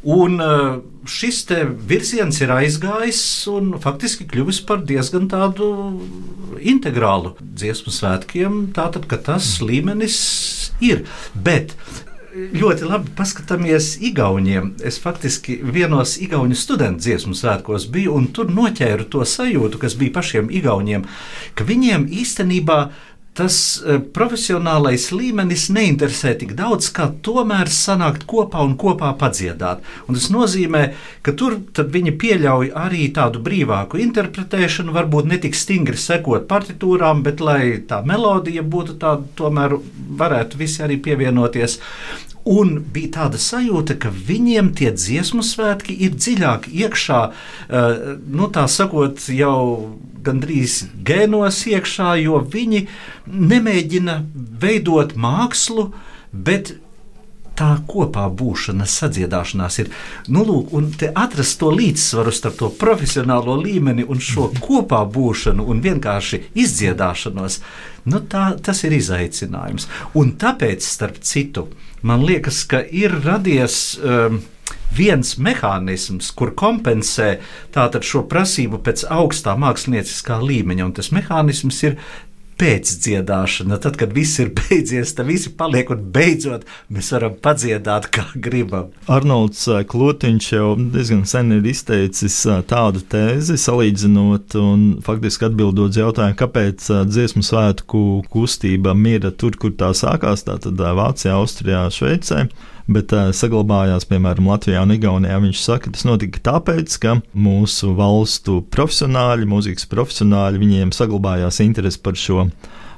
Un 0.00 0.40
uh, 0.40 0.78
šis 1.04 1.42
virziens 1.88 2.38
ir 2.40 2.52
aizgājis 2.54 3.22
un 3.52 3.74
faktiski 3.82 4.24
kļuvis 4.30 4.62
par 4.64 4.80
diezgan 4.88 5.28
tādu 5.28 5.66
integrālu 6.56 7.34
dziesmu 7.40 7.92
svētkiem. 7.92 8.62
Tātad, 8.76 9.04
ka 9.10 9.20
tas 9.20 9.58
līmenis 9.60 10.16
ir. 10.80 11.04
Bet 11.34 11.76
ļoti 12.30 12.86
labi 12.86 13.12
paskatāmies 13.18 13.96
Igauniem. 14.06 14.74
Es 14.86 15.00
faktiski 15.02 15.58
vienos 15.60 16.16
Igaunu 16.22 16.56
studentu 16.56 17.04
dziesmu 17.04 17.34
svētkos 17.34 17.88
biju 17.90 18.14
un 18.16 18.28
tur 18.34 18.50
noķēru 18.54 19.08
to 19.10 19.24
sajūtu, 19.26 19.80
kas 19.82 19.96
bija 19.98 20.14
pašiem 20.20 20.50
Igauniem, 20.54 21.06
ka 21.58 21.66
viņiem 21.66 22.06
īstenībā 22.22 22.78
ir 22.86 23.09
tas 23.40 23.56
eh, 23.80 23.98
profesionālais 24.16 25.08
līmenis 25.16 25.68
neinteresē 25.72 26.34
tik 26.42 26.52
daudz, 26.58 26.90
kā 26.96 27.08
tomēr 27.24 27.70
sanākt 27.72 28.26
kopā 28.30 28.62
un 28.66 28.76
kopā 28.80 29.12
padziedāt. 29.20 29.84
Un 30.06 30.18
tas 30.18 30.28
nozīmē, 30.34 30.82
ka 31.24 31.34
tur 31.40 31.58
viņi 31.80 32.14
pieļauj 32.20 32.72
arī 32.76 33.08
tādu 33.16 33.42
brīvāku 33.44 34.00
interpretēšanu, 34.04 34.94
varbūt 34.96 35.30
ne 35.30 35.40
tik 35.42 35.56
stingri 35.58 35.98
sekot 36.00 36.48
partitūrām, 36.50 37.24
bet 37.26 37.40
lai 37.44 37.62
tā 37.88 38.02
melodija 38.06 38.64
būtu 38.66 38.98
tāda, 39.00 39.24
tomēr 39.40 39.78
varētu 40.20 40.60
visi 40.60 40.84
arī 40.84 41.00
pievienoties. 41.00 41.80
Un 42.48 42.78
bija 42.92 43.12
tāda 43.18 43.40
sajūta, 43.40 43.98
ka 44.00 44.10
viņiem 44.10 44.72
tie 44.78 44.92
dziesmu 44.96 45.44
svētki 45.44 45.96
ir 46.06 46.14
dziļāk 46.16 46.70
iekšā, 46.72 47.20
uh, 47.30 48.04
nu, 48.24 48.48
tā 48.54 48.64
sakot, 48.70 49.20
jau 49.34 49.98
gandrīz 50.24 50.84
gēnos 51.04 51.62
iekšā, 51.68 52.14
jo 52.24 52.40
viņi 52.52 52.86
nemēģina 53.26 54.16
veidot 54.62 55.16
mākslu, 55.20 55.90
bet 56.32 56.74
tā 57.60 57.70
kopā 57.88 58.26
būšana, 58.32 58.86
sadziedāšanās 58.88 59.78
ir. 59.82 59.90
Nu, 60.32 60.44
lūk, 60.48 60.72
un 60.76 60.90
atrast 61.10 61.58
to 61.60 61.70
līdzsvaru 61.74 62.32
starp 62.34 62.58
to 62.60 62.70
profesionālo 62.80 63.58
līmeni 63.60 64.06
un 64.08 64.22
šo 64.24 64.48
kopā 64.60 65.02
būšanu 65.14 65.66
un 65.70 65.82
vienkārši 65.84 66.44
izdziedāšanos, 66.64 67.60
nu, 68.10 68.22
tā, 68.32 68.46
tas 68.64 68.84
ir 68.88 68.96
izaicinājums. 68.96 69.90
Un 70.18 70.34
tāpēc, 70.40 70.86
starp 70.86 71.20
citu, 71.26 71.68
man 72.02 72.24
liekas, 72.26 72.64
ka 72.70 72.82
ir 72.84 73.20
radies. 73.24 73.98
Um, 74.00 74.42
viens 74.94 75.36
mehānisms, 75.38 76.32
kur 76.34 76.50
kompensē 76.58 77.38
šo 78.06 78.24
prasību 78.30 78.80
pēc 78.86 79.04
augstā 79.10 79.54
mākslinieckā 79.58 80.40
līmeņa, 80.42 80.86
un 80.86 80.94
tas 80.98 81.10
mehānisms 81.14 81.78
ir 81.86 81.98
pēcdziedāšana. 82.60 83.78
Tad, 83.82 83.96
kad 84.00 84.12
viss 84.16 84.40
ir 84.42 84.52
beidzies, 84.58 85.14
tad 85.16 85.28
visi 85.30 85.52
paliek 85.56 85.90
un 85.92 86.02
beidzot 86.14 86.66
mēs 86.92 87.10
varam 87.14 87.36
padziedāt, 87.42 88.10
kā 88.14 88.26
gribam. 88.34 88.90
Arnolds 89.10 89.66
eh, 89.70 89.82
Klotiņš 89.88 90.50
jau 90.52 90.72
diezgan 90.80 91.24
sen 91.28 91.56
ir 91.56 91.70
izteicis 91.72 92.38
eh, 92.46 92.62
tādu 92.70 93.02
tēzi, 93.12 93.58
salīdzinot 93.60 94.58
un 94.60 94.88
faktiski 95.06 95.48
atbildot 95.50 95.96
jautājumu, 96.00 96.38
kāpēc 96.40 96.90
eh, 96.90 97.04
dziesmu 97.08 97.44
svētku 97.46 98.04
kustība 98.32 98.94
mira 98.96 99.32
tur, 99.32 99.56
kur 99.60 99.74
tā 99.76 99.92
sākās, 99.96 100.44
tātad 100.48 100.80
Vācijā, 101.00 101.38
Austrijā, 101.40 101.86
Šveicē 101.94 102.46
bet 102.88 103.12
uh, 103.16 103.30
saglabājās, 103.36 104.06
piemēram, 104.10 104.48
Latvijā 104.50 104.82
un 104.84 104.94
Igaunijā. 104.94 105.38
Viņš 105.42 105.62
saka, 105.64 105.88
ka 105.88 105.96
tas 105.96 106.06
notika 106.08 106.42
tāpēc, 106.52 106.96
ka 107.02 107.16
mūsu 107.34 107.94
valstu 107.98 108.60
profesionāļi, 108.72 109.48
mūzikas 109.50 109.88
profesionāļi, 109.90 110.62
viņiem 110.62 110.94
saglabājās 110.96 111.60
interesi 111.64 112.00
par 112.04 112.18
šo 112.18 112.46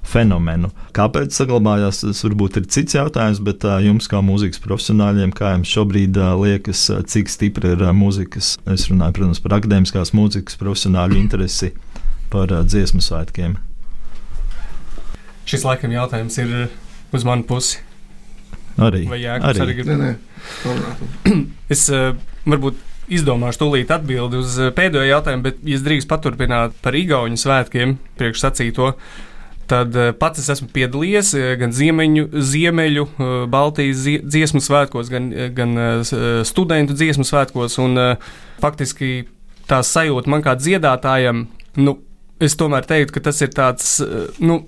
fenomenu. 0.02 0.72
Kāpēc 0.96 1.34
saglabājās, 1.36 2.02
tas 2.02 2.22
varbūt 2.26 2.58
ir 2.58 2.68
cits 2.74 2.96
jautājums, 2.96 3.40
bet 3.44 3.64
jums, 3.84 4.08
kā 4.10 4.22
mūzikas 4.24 4.62
profesionāļiem, 4.64 5.34
kā 5.36 5.54
jums 5.54 5.70
šobrīd 5.72 6.18
liekas, 6.42 6.88
cik 7.12 7.30
stipra 7.30 7.74
ir 7.76 7.84
mūzikas, 7.96 8.56
es 8.74 8.88
runāju, 8.90 9.18
protams, 9.18 9.42
par 9.44 9.58
akadēmiskās 9.60 10.14
mūzikas 10.16 10.58
profesionāļu 10.60 11.20
interesi 11.22 11.70
par 12.34 12.50
dziesmu 12.66 13.02
svētkiem? 13.04 13.56
Šis 15.48 15.64
laikam 15.66 15.94
jautājums 15.94 16.38
ir 16.42 16.52
uz 17.14 17.24
manu 17.26 17.46
pusi. 17.46 17.82
Arī. 18.80 19.04
Vai 19.10 19.20
Jānis 19.20 19.60
arī, 19.60 19.76
grib? 19.78 19.90
Nē, 19.90 19.96
nē. 20.00 20.14
es 21.74 21.84
uh, 21.92 22.12
varbūt 22.48 22.78
izdomāšu 23.12 23.64
tūlīt 23.64 23.92
atbildi 23.92 24.40
uz 24.40 24.56
uh, 24.60 24.70
pēdējo 24.74 25.08
jautājumu, 25.10 25.44
bet, 25.48 25.60
ja 25.68 25.80
drīkst 25.82 26.08
paturpināt 26.10 26.78
par 26.84 26.96
Igaunijas 26.96 27.44
svētkiem, 27.46 27.96
priekšsacīto, 28.20 28.92
tad 29.70 29.98
uh, 29.98 30.12
pats 30.16 30.42
es 30.42 30.48
esmu 30.56 30.70
piedalījies 30.72 31.34
gan 31.60 31.74
ziemeņu, 31.76 32.28
ziemeļu, 32.52 33.08
Baltijas 33.52 34.06
dziesmu 34.22 34.62
svētkos, 34.64 35.12
gan, 35.12 35.28
gan 35.56 35.76
studentu 36.48 36.96
dziesmu 36.96 37.26
svētkos, 37.28 37.76
un 37.82 38.00
faktiski 38.62 39.26
tā 39.68 39.82
sajūta 39.86 40.32
man 40.32 40.44
kā 40.44 40.56
dziedātājam, 40.58 41.46
nu, 41.80 41.98
Es 42.42 42.56
tomēr 42.58 42.86
teiktu, 42.88 43.14
ka 43.14 43.28
tas 43.28 43.38
ir 43.44 43.52
tāds 43.54 43.92
eh, 44.02 44.40
nu, 44.42 44.58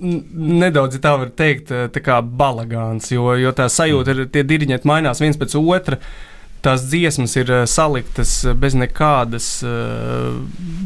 nedaudz 0.63 1.01
tā 1.03 1.17
var 1.19 1.33
teikt, 1.35 1.73
eh, 1.75 1.89
tā 1.91 2.03
kā 2.05 2.21
balagāns, 2.23 3.11
jo, 3.11 3.33
jo 3.41 3.51
tā 3.57 3.67
sajūta 3.73 4.15
ir, 4.15 4.23
tie 4.31 4.45
diriģenti 4.47 4.89
mainās 4.89 5.23
viens 5.23 5.39
pēc 5.41 5.57
otra. 5.59 5.99
Tās 6.65 6.87
dziesmas 6.89 7.35
ir 7.37 7.51
eh, 7.51 7.65
saliktas 7.69 8.37
bez 8.61 8.77
nekādas, 8.79 9.49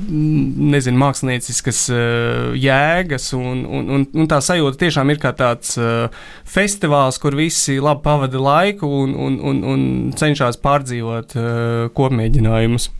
nezinu, 0.09 0.96
mākslinieciskas 1.03 1.83
jēgas, 2.57 3.29
un, 3.37 3.62
un, 3.68 3.92
un, 3.98 4.09
un 4.09 4.31
tā 4.31 4.40
sajūta 4.42 4.81
tiešām 4.87 5.12
ir 5.12 5.20
kā 5.22 5.35
tāds 5.37 5.77
festivāls, 6.48 7.20
kur 7.20 7.37
visi 7.37 7.77
labi 7.85 8.03
pavada 8.09 8.42
laiku 8.42 8.88
un, 9.05 9.14
un, 9.29 9.38
un, 9.53 9.62
un 9.74 9.87
cenšas 10.16 10.59
pārdzīvot 10.64 11.37
kopmēģinājumus. 11.94 12.90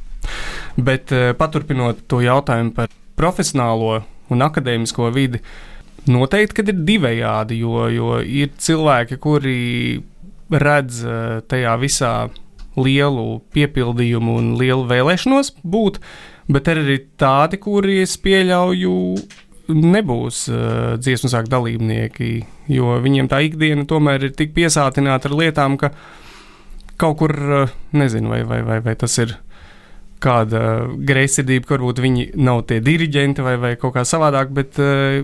Bet 0.77 1.11
paturpinot 1.41 2.05
to 2.11 2.21
jautājumu 2.23 2.77
par 2.77 2.93
profesionālo 3.19 3.99
un 4.33 4.45
akadēmisko 4.45 5.11
vidi, 5.15 5.41
noteikti 6.09 6.65
ir 6.65 6.85
divējādi, 6.89 7.59
jo, 7.63 7.89
jo 7.93 8.19
ir 8.23 8.53
cilvēki, 8.61 9.19
kuri 9.23 9.59
redz 10.49 11.03
eh, 11.05 11.41
tajā 11.49 11.75
visā 11.83 12.13
lielu 12.79 13.41
piepildījumu 13.55 14.37
un 14.39 14.53
lielu 14.59 14.87
vēlēšanos 14.89 15.57
būt, 15.67 15.99
bet 16.53 16.71
ir 16.71 16.83
arī 16.85 16.99
tādi, 17.21 17.61
kuri 17.63 18.01
es 18.05 18.17
pieļauju. 18.23 18.95
Nebūs 19.69 20.47
uh, 20.49 20.95
dziesmu 20.97 21.29
sākuma 21.29 21.53
dalībnieki, 21.59 22.29
jo 22.73 22.95
viņiem 23.05 23.27
tā 23.29 23.43
ikdiena 23.45 23.83
tomēr 23.85 24.23
ir 24.25 24.33
tik 24.33 24.55
piesātināta 24.57 25.29
ar 25.29 25.35
lietām, 25.37 25.75
ka 25.77 25.91
kaut 26.97 27.19
kur, 27.21 27.35
uh, 27.37 27.75
nezinu, 27.93 28.31
vai, 28.33 28.39
vai, 28.49 28.63
vai, 28.65 28.79
vai 28.87 28.95
tas 28.97 29.19
ir 29.21 29.35
kāda 30.23 30.63
greizsirdība, 31.09 31.67
ka 31.67 31.77
varbūt 31.77 32.03
viņi 32.03 32.25
nav 32.43 32.65
tie 32.69 32.81
diriģenti 32.85 33.45
vai, 33.45 33.55
vai 33.61 33.75
kaut 33.81 33.95
kā 33.97 34.05
savādāk, 34.09 34.51
bet 34.55 34.81
uh, 34.83 35.23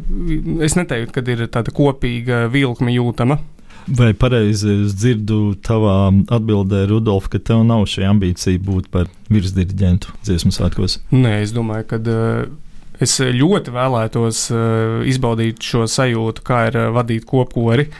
es 0.64 0.76
neteiktu, 0.78 1.14
ka 1.14 1.24
ir 1.34 1.46
tāda 1.52 1.74
kopīga 1.74 2.44
vilkme 2.52 2.94
jūtama. 2.94 3.40
Vai 3.84 4.14
pareizi 4.16 4.70
es 4.86 4.94
dzirdu 4.96 5.58
tavā 5.64 6.08
atbildē, 6.32 6.86
Rudolf, 6.88 7.28
ka 7.28 7.40
tev 7.42 7.66
nav 7.68 7.84
šī 7.90 8.06
ambīcija 8.08 8.62
būt 8.64 8.88
par 8.94 9.10
virsdiriģentu 9.28 10.14
dziesmu 10.24 10.54
svētkos? 10.56 11.02
Nē, 11.12 11.36
es 11.44 11.52
domāju, 11.52 11.88
ka 11.90 12.00
uh, 12.00 12.46
es 13.04 13.18
ļoti 13.20 13.74
vēlētos 13.74 14.46
uh, 14.54 15.04
izbaudīt 15.10 15.60
šo 15.64 15.84
sajūtu, 15.90 16.46
kā 16.46 16.64
ir 16.70 16.80
uh, 16.80 16.90
vadīt 16.96 17.28
kopkori, 17.28 17.90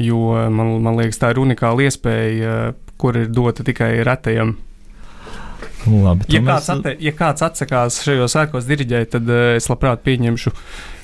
jo 0.00 0.34
man, 0.50 0.74
man 0.82 0.98
liekas, 0.98 1.20
tā 1.22 1.30
ir 1.34 1.42
unikāla 1.44 1.86
iespēja, 1.86 2.56
uh, 2.72 2.90
kur 3.00 3.16
ir 3.16 3.30
dota 3.32 3.64
tikai 3.64 3.94
retajam 4.04 4.56
Labi, 5.86 6.26
Ja 6.28 6.40
to 6.40 6.46
kāds, 6.46 6.68
mēs- 6.68 6.70
atte, 6.78 6.96
ja 7.00 7.12
kāds 7.16 7.42
atsakās 7.46 8.02
šajos 8.04 8.34
sēkos 8.36 8.66
diriģēt, 8.68 9.10
tad 9.16 9.28
uh, 9.32 9.56
es 9.56 9.68
labprāt 9.70 10.02
pieņemšu 10.04 10.52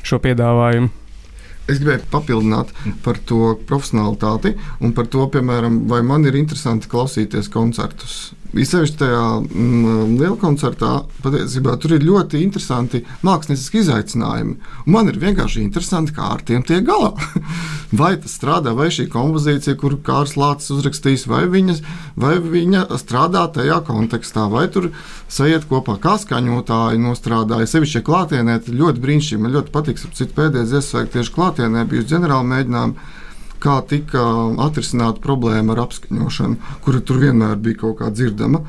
šo 0.06 0.18
piedāvājumu. 0.20 0.90
Es 1.66 1.80
gribēju 1.82 2.04
papildināt 2.12 2.68
par 3.02 3.16
to 3.26 3.56
profesionālitāti 3.66 4.52
un 4.80 4.92
par 4.94 5.08
to, 5.10 5.24
piemēram, 5.34 5.80
vai 5.90 5.98
man 6.06 6.22
ir 6.28 6.36
interesanti 6.38 6.86
klausīties 6.92 7.48
koncertus. 7.50 8.34
Īpaši 8.54 8.96
tajā 9.00 9.22
mm, 9.42 10.16
lielā 10.20 10.36
koncertā 10.40 10.92
patiesībā 11.24 11.74
tur 11.82 11.96
ir 11.96 12.04
ļoti 12.06 12.40
interesanti 12.44 13.02
mākslinieki 13.26 13.80
izaicinājumi. 13.82 14.54
Un 14.86 14.94
man 14.94 15.10
ir 15.10 15.18
vienkārši 15.22 15.64
interesanti, 15.64 16.14
kā 16.16 16.30
ar 16.36 16.44
tiem 16.46 16.62
tiek 16.66 16.84
galā. 16.86 17.12
vai 18.00 18.14
tas 18.20 18.36
strādā, 18.38 18.74
vai 18.76 18.88
šī 18.94 19.08
kompozīcija, 19.12 19.76
kuru 19.80 19.98
Kārs 20.06 20.36
Lācis 20.38 20.72
uzrakstījis, 20.76 21.26
vai, 21.30 21.44
viņas, 21.50 21.82
vai 22.20 22.36
viņa 22.42 22.86
strādā 23.02 23.46
tajā 23.56 23.80
kontekstā, 23.86 24.46
vai 24.52 24.66
tur 24.72 24.90
sajiet 25.32 25.66
kopā, 25.70 25.98
kā 26.02 26.16
skaņotāji 26.22 27.02
nostrādāja. 27.02 27.68
Sevišķi 27.74 28.04
klātienē, 28.06 28.60
ļoti 28.70 29.04
brīnišķīgi. 29.04 29.42
Man 29.42 29.56
ļoti 29.56 29.74
patīk, 29.74 30.02
ka 30.02 30.30
pēdējais 30.40 30.74
iesvēgt 30.80 31.16
tieši 31.16 31.34
klātienē 31.34 31.86
bijusi 31.90 32.14
ģenerāla 32.14 32.50
mēģinājuma 32.54 33.14
kā 33.62 33.78
tika 33.88 34.22
atrisināta 34.66 35.22
problēma 35.24 35.74
ar 35.74 35.86
apskaņošanu, 35.86 36.74
kura 36.84 37.00
tur 37.00 37.22
vienmēr 37.22 37.56
bija 37.62 37.82
kaut 37.84 38.00
kā 38.00 38.10
dzirdama. 38.12 38.62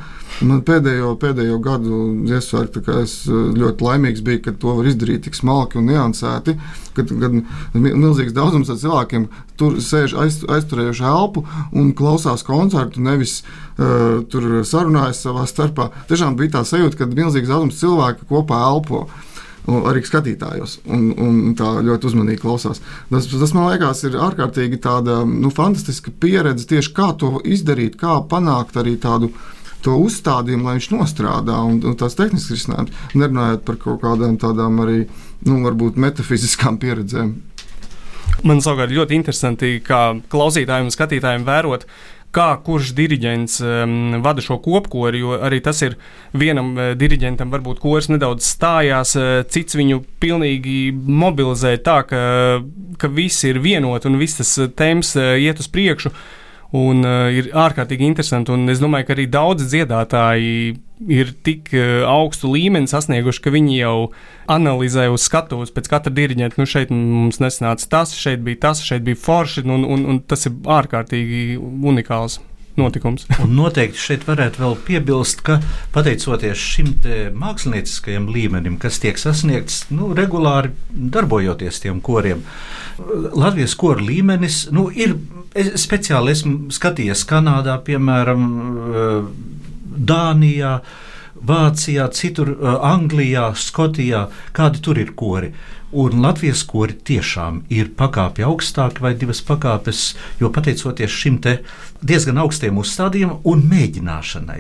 Man 0.46 0.60
pēdējo, 0.62 1.16
pēdējo 1.18 1.58
gadu 1.66 2.00
iesvērt, 2.30 2.78
es 3.02 3.14
eh, 3.26 3.38
ļoti 3.58 3.86
laimīgs 3.88 4.22
biju, 4.26 4.44
ka 4.46 4.54
to 4.62 4.76
var 4.78 4.90
izdarīt 4.90 5.24
tik 5.26 5.38
smalki 5.38 5.80
un 5.80 5.88
niansēti, 5.90 6.54
kad, 6.98 7.14
kad 7.24 7.38
milzīgs 7.74 8.36
daudzums 8.38 8.70
cilvēkiem 8.70 9.26
tur 9.58 9.80
sēž 9.82 10.14
aiz, 10.22 10.42
aizturējuši 10.46 11.08
elpu 11.10 11.46
un 11.74 11.90
klausās 11.98 12.46
koncertu, 12.46 13.02
nevis 13.02 13.40
uh, 13.42 14.22
tur 14.30 14.62
sarunājas 14.68 15.24
savā 15.26 15.48
starpā. 15.50 15.90
Tiešām 16.10 16.38
bija 16.38 16.60
tā 16.60 16.64
sajūta, 16.70 17.00
ka 17.00 17.10
milzīgs 17.10 17.50
daudzums 17.50 17.82
cilvēku 17.82 18.30
kopā 18.30 18.62
elpo 18.70 19.08
un 19.08 19.27
arī 19.68 20.04
skatītājos, 20.06 20.78
un, 20.88 21.10
un 21.20 21.56
tā 21.60 21.68
ļoti 21.84 22.10
uzmanīgi 22.10 22.42
klausās. 22.44 22.82
Tas, 23.12 23.28
tas 23.28 23.54
man 23.56 23.70
liekas, 23.72 24.06
ir 24.08 24.18
ārkārtīgi 24.24 24.80
tāda 24.84 25.20
nu, 25.28 25.52
fantastiska 25.54 26.14
pieredze 26.22 26.68
tieši 26.70 26.94
kā 26.96 27.12
to 27.20 27.38
izdarīt, 27.44 28.00
kā 28.00 28.20
panākt 28.32 28.80
arī 28.80 28.98
tādu. 29.02 29.34
To 29.86 29.94
uzstādījumu, 30.02 30.66
lai 30.66 30.74
viņš 30.80 30.88
nostrādā, 30.90 31.60
un, 31.64 31.78
un 31.86 31.94
tās 31.96 32.16
tehniskas 32.18 32.56
risinājums, 32.56 32.96
nerunājot 33.14 33.62
par 33.64 33.78
kaut 33.84 34.00
kādām 34.02 34.34
tādām 34.42 34.82
arī, 34.84 35.04
nu, 35.46 35.60
varbūt 35.64 36.00
metafiziskām 36.02 36.80
pieredzēm. 36.82 37.36
Man 38.46 38.60
savukārt 38.62 38.92
ļoti 38.94 39.16
interesanti, 39.18 39.70
kā 39.86 40.18
klausītājiem 40.34 40.90
un 40.90 40.94
skatītājiem 40.94 41.46
vērot, 41.48 41.86
kā 42.38 42.48
kurš 42.66 42.94
diriģents 42.98 43.60
um, 43.66 43.96
vada 44.26 44.44
šo 44.44 44.60
kopkori, 44.64 45.22
jo 45.24 45.38
arī 45.42 45.60
tas 45.66 45.82
ir 45.86 45.98
vienam 46.38 46.74
uh, 46.76 46.92
diriģentam, 46.98 47.52
varbūt 47.54 47.82
koris 47.82 48.12
nedaudz 48.14 48.46
stājās, 48.46 49.16
uh, 49.18 49.42
cits 49.50 49.78
viņu 49.78 50.04
pilnīgi 50.22 50.92
mobilizē 50.94 51.76
tā, 51.86 52.02
ka, 52.10 52.22
ka 53.02 53.12
visi 53.14 53.52
ir 53.52 53.62
vienoti 53.64 54.10
un 54.10 54.20
viss 54.22 54.40
tas 54.42 54.54
uh, 54.62 54.70
temps 54.70 55.16
uh, 55.18 55.34
iet 55.42 55.64
uz 55.64 55.72
priekšu. 55.74 56.14
Un 56.76 57.06
uh, 57.08 57.30
ir 57.32 57.48
ārkārtīgi 57.56 58.04
interesanti, 58.04 58.52
un 58.52 58.68
es 58.68 58.82
domāju, 58.84 59.08
ka 59.08 59.16
arī 59.16 59.28
daudzi 59.32 59.70
dziedātāji 59.72 60.74
ir 61.14 61.32
tik 61.48 61.72
uh, 61.72 62.04
augstu 62.10 62.52
līmeni 62.52 62.92
sasnieguši, 62.92 63.44
ka 63.46 63.54
viņi 63.56 63.78
jau 63.78 63.96
analizē 64.52 65.08
uz 65.14 65.24
skatuves 65.30 65.72
pēc 65.72 65.88
katra 65.94 66.12
diriģenta. 66.12 66.60
Nu, 66.60 66.68
šeit 66.68 66.92
mums 66.92 67.40
nesanāca 67.44 67.88
tas, 67.96 68.12
šeit 68.20 68.44
bija 68.44 68.66
tas, 68.68 68.84
šeit 68.84 69.08
bija 69.08 69.20
forši, 69.22 69.64
un, 69.64 69.88
un, 69.88 70.06
un 70.12 70.20
tas 70.28 70.44
ir 70.50 70.60
ārkārtīgi 70.80 71.56
unikāls 71.58 72.42
notikums. 72.78 73.26
Un 73.44 73.56
noteikti 73.58 74.00
šeit 74.00 74.26
varētu 74.28 74.62
vēl 74.62 74.76
piebilst, 74.88 75.42
ka 75.46 75.60
pateicoties 75.96 76.62
šim 76.62 76.94
mākslinieckajam 77.38 78.28
līmenim, 78.34 78.78
kas 78.82 79.02
tiek 79.04 79.20
sasniegts 79.22 79.88
nu, 79.94 80.12
regulāri 80.18 80.74
darbojoties 80.92 81.82
tiem 81.84 82.02
koriem, 82.06 82.44
Latvijas 82.98 83.76
koru 83.78 84.06
līmenis 84.08 84.68
nu, 84.74 84.90
ir. 84.94 85.18
Es 85.58 85.74
speciāli 85.82 86.36
esmu 86.36 86.74
skatījies 86.74 87.26
Kanādā, 87.30 87.80
piemēram, 87.86 88.48
Dānijā. 90.12 90.80
Vācijā, 91.48 92.08
citur, 92.18 92.56
Anglijā, 92.66 93.52
Skotijā, 93.54 94.24
kādi 94.58 94.82
tur 94.82 94.98
ir 94.98 95.12
kori. 95.14 95.52
Un 95.98 96.18
Latvijas 96.24 96.64
kori 96.68 96.98
tiešām 97.08 97.62
ir 97.72 97.92
pakāpe 97.96 98.44
augstāk 98.44 98.98
vai 99.04 99.14
divas 99.16 99.44
pakāpes, 99.46 100.16
jo 100.42 100.50
pateicoties 100.52 101.14
šim 101.14 101.38
diezgan 102.02 102.42
augstiem 102.42 102.82
uzstādījumam 102.82 103.46
un 103.48 103.62
mēģināšanai. 103.70 104.60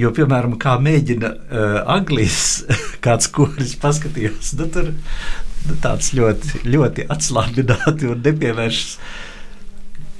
Jo, 0.00 0.14
piemēram, 0.16 0.56
kā 0.62 0.78
mēģina 0.80 1.32
uh, 1.32 1.74
Anglijas 1.92 2.62
kāds 3.04 3.28
koris 3.34 3.74
paskatījās, 3.82 4.54
nu, 4.60 4.70
tur 4.72 4.94
nu, 4.94 5.76
tāds 5.82 6.14
ļoti, 6.16 6.62
ļoti 6.70 7.10
atslābināti 7.12 8.14
un 8.14 8.24
nepievēršas 8.24 8.96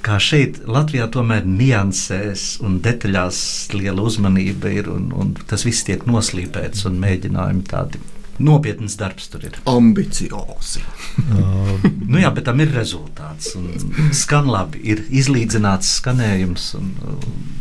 kā 0.03 0.17
šeit, 0.21 0.61
Latvijā, 0.69 1.07
tomēr 1.11 1.45
niansēs 1.47 2.57
un 2.63 2.79
detaļās 2.83 3.37
liela 3.75 4.03
uzmanība 4.03 4.71
ir, 4.73 4.89
un, 4.91 5.11
un 5.15 5.31
tas 5.49 5.65
viss 5.67 5.85
tiek 5.87 6.03
noslīpēts 6.09 6.87
un 6.89 6.99
mēģinājumi 7.03 7.63
tādi. 7.69 8.01
Nopietns 8.43 8.95
darbs 8.97 9.27
tur 9.29 9.43
ir. 9.45 9.59
Ambiciozi. 9.69 10.81
nu 12.11 12.17
jā, 12.17 12.31
bet 12.33 12.47
tam 12.47 12.63
ir 12.63 12.71
rezultāts. 12.73 13.51
Skan 14.17 14.49
labi, 14.49 14.81
ir 14.89 15.03
izlīdzināts 15.13 15.99
skanējums. 15.99 16.71
Un, 16.79 16.89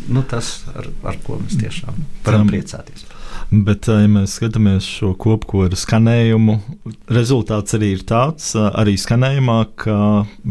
nu, 0.08 0.24
tas, 0.28 0.54
ar, 0.72 0.88
ar 1.12 1.20
ko 1.26 1.36
mēs 1.42 1.60
tiešām 1.60 2.00
varam 2.24 2.48
priecāties. 2.48 3.04
Bet, 3.52 3.84
ja 3.84 4.08
mēs 4.08 4.38
skatāmies 4.38 4.86
šo 4.88 5.10
kopkoru 5.20 5.76
skanējumu, 5.76 6.54
rezultāts 7.12 7.76
arī 7.76 7.90
ir 7.98 8.04
tāds, 8.08 8.46
arī 8.56 8.94
skanējumā, 8.96 9.56
ka 9.76 9.96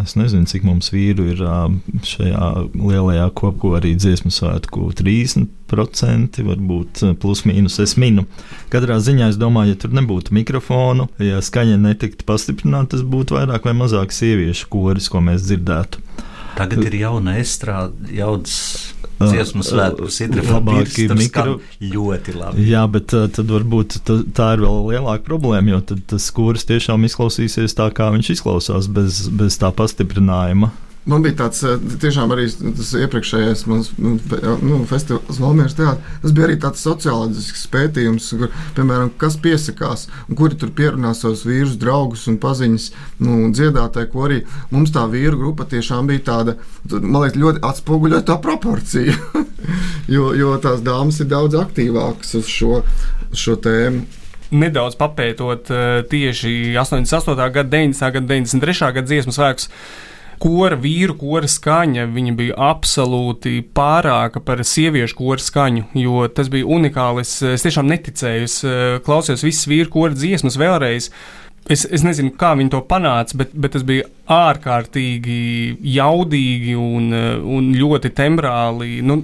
es 0.03 0.13
nezinu, 0.19 0.45
cik 0.45 0.67
mums 0.67 0.91
vīru 0.93 1.25
ir 1.31 1.41
šajā 2.05 2.51
lielajā 2.77 3.25
kopkorī 3.41 3.95
dziesmu 3.97 4.29
svētku 4.35 4.91
30%, 5.01 6.43
varbūt 6.45 7.01
plus 7.23 7.41
mīnus 7.49 7.79
es 7.81 7.97
minu. 7.97 8.27
Katrā 8.69 8.99
ziņā 9.01 9.31
es 9.33 9.41
domāju, 9.41 9.73
ja 9.73 9.81
tur 9.81 9.97
nebūtu 9.97 10.37
mikrofonu, 10.37 11.09
ja 11.25 11.41
skaņa 11.41 11.81
netiktu 11.81 12.29
pastiprināta, 12.29 12.99
tas 12.99 13.01
būtu 13.01 13.39
vairāk 13.39 13.65
vai 13.65 13.73
mazāk 13.81 14.13
sieviešu 14.13 14.69
koris, 14.69 15.09
ko 15.09 15.25
mēs 15.25 15.49
dzirdētu. 15.49 16.05
Tagad 16.53 16.85
ir 16.85 17.01
jauna 17.01 17.39
estrāde, 17.41 18.11
jauns 18.13 18.91
dziesmu 19.29 19.65
svētkus, 19.65 20.19
ir 20.25 20.37
labāki 20.47 21.07
mikro... 21.17 21.57
ļoti 21.79 22.35
labi. 22.37 22.67
Jā, 22.69 22.85
bet 22.91 23.15
uh, 23.17 23.27
tad 23.31 23.51
varbūt 23.51 24.01
tā, 24.07 24.21
tā 24.37 24.53
ir 24.57 24.65
vēl 24.65 24.79
lielāka 24.93 25.25
problēma, 25.27 25.75
jo 25.75 25.81
tad 25.93 26.05
tas 26.13 26.29
kurs 26.35 26.67
tiešām 26.69 27.07
izklausīsies 27.09 27.77
tā, 27.77 27.89
kā 27.95 28.11
viņš 28.15 28.33
izklausās, 28.37 28.89
bez, 28.91 29.25
bez 29.31 29.59
tā 29.61 29.73
pastiprinājuma. 29.75 30.71
Man 31.09 31.23
bija 31.25 31.33
tāds 31.39 31.63
tiešām 32.01 32.29
arī 32.35 32.43
tas 32.77 32.91
iepriekšējais 32.99 33.63
mans 33.65 33.87
nu, 33.97 34.75
festivāls 34.89 35.39
Valmieras 35.41 35.73
teātris. 35.79 36.19
Tas 36.21 36.33
bija 36.37 36.45
arī 36.45 36.57
tāds 36.61 36.83
sociālais 36.85 37.63
pētījums, 37.73 38.27
kur, 38.37 38.51
piemēram, 38.77 39.09
kas 39.21 39.39
piesakās, 39.41 40.05
un 40.29 40.37
kuri 40.37 40.59
tur 40.61 40.69
pierunā 40.77 41.15
savus 41.17 41.41
vīrus, 41.47 41.79
draugus 41.81 42.27
un 42.29 42.37
paziņas, 42.43 42.85
nu, 43.25 43.39
dziedātāji, 43.49 44.11
ko 44.13 44.27
arī 44.27 44.37
mums 44.69 44.93
tā 44.93 45.07
vīru 45.09 45.41
grupa 45.41 45.65
tiešām 45.71 46.11
bija 46.11 46.27
tāda, 46.29 46.55
man 46.91 47.23
liekas, 47.23 47.41
ļoti 47.41 47.65
atspoguļot 47.71 48.29
tā 48.29 48.37
proporcija. 48.45 49.17
jo, 50.15 50.29
jo 50.37 50.53
tās 50.61 50.85
dāmas 50.85 51.17
ir 51.23 51.31
daudz 51.33 51.57
aktīvākas 51.63 52.37
uz 52.43 52.53
šo, 52.59 52.83
šo 53.33 53.57
tēmu 53.65 54.05
nedaudz 54.51 54.97
papētot 54.99 55.69
tieši 56.11 56.75
88. 56.75 57.37
gada, 57.55 57.69
90. 57.71 58.15
gada, 58.17 58.27
93. 58.27 58.89
gada 58.97 59.07
dziesmu 59.07 59.31
svētkus 59.31 59.69
kora, 60.41 60.77
vīru 60.79 61.15
kora 61.19 61.49
skaņa, 61.49 62.07
viņa 62.15 62.33
bija 62.37 62.57
absolūti 62.71 63.59
pārāka 63.75 64.41
par 64.43 64.63
sieviešu 64.65 65.17
kora 65.19 65.43
skaņu, 65.43 65.85
jo 66.01 66.25
tas 66.33 66.49
bija 66.53 66.67
unikāli. 66.77 67.25
Es, 67.25 67.37
tiešām 67.65 67.89
neticēju, 67.91 68.47
es 68.49 68.57
klausījos 69.05 69.45
visas 69.45 69.69
vīru 69.69 69.91
kora 69.93 70.17
dziesmas 70.17 70.57
vēlreiz. 70.61 71.11
Es, 71.69 71.85
es 71.85 72.01
nezinu, 72.01 72.33
kā 72.41 72.55
viņi 72.57 72.73
to 72.73 72.81
panāca, 72.89 73.37
bet, 73.37 73.53
bet 73.53 73.75
tas 73.75 73.85
bija 73.85 74.07
ārkārtīgi 74.33 75.77
jaudīgi 75.93 76.73
un, 76.79 77.13
un 77.45 77.69
ļoti 77.77 78.09
tembrāli. 78.17 78.97
Nu, 79.05 79.19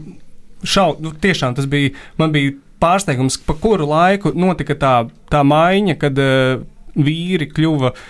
šau, 0.61 0.93
nu, 1.01 1.15
tiešām 1.17 1.57
tas 1.57 1.65
bija, 1.69 1.95
man 2.21 2.35
bija 2.35 2.53
pārsteigums, 2.83 3.39
pa 3.41 3.57
kuru 3.57 3.89
laiku 3.89 4.35
notika 4.37 4.77
tā, 4.77 4.93
tā 5.33 5.41
maiņa, 5.49 5.97
kad 5.97 6.21
uh, 6.21 6.61
vīri 6.93 7.49
kļuva 7.49 7.89
uh, 7.89 8.05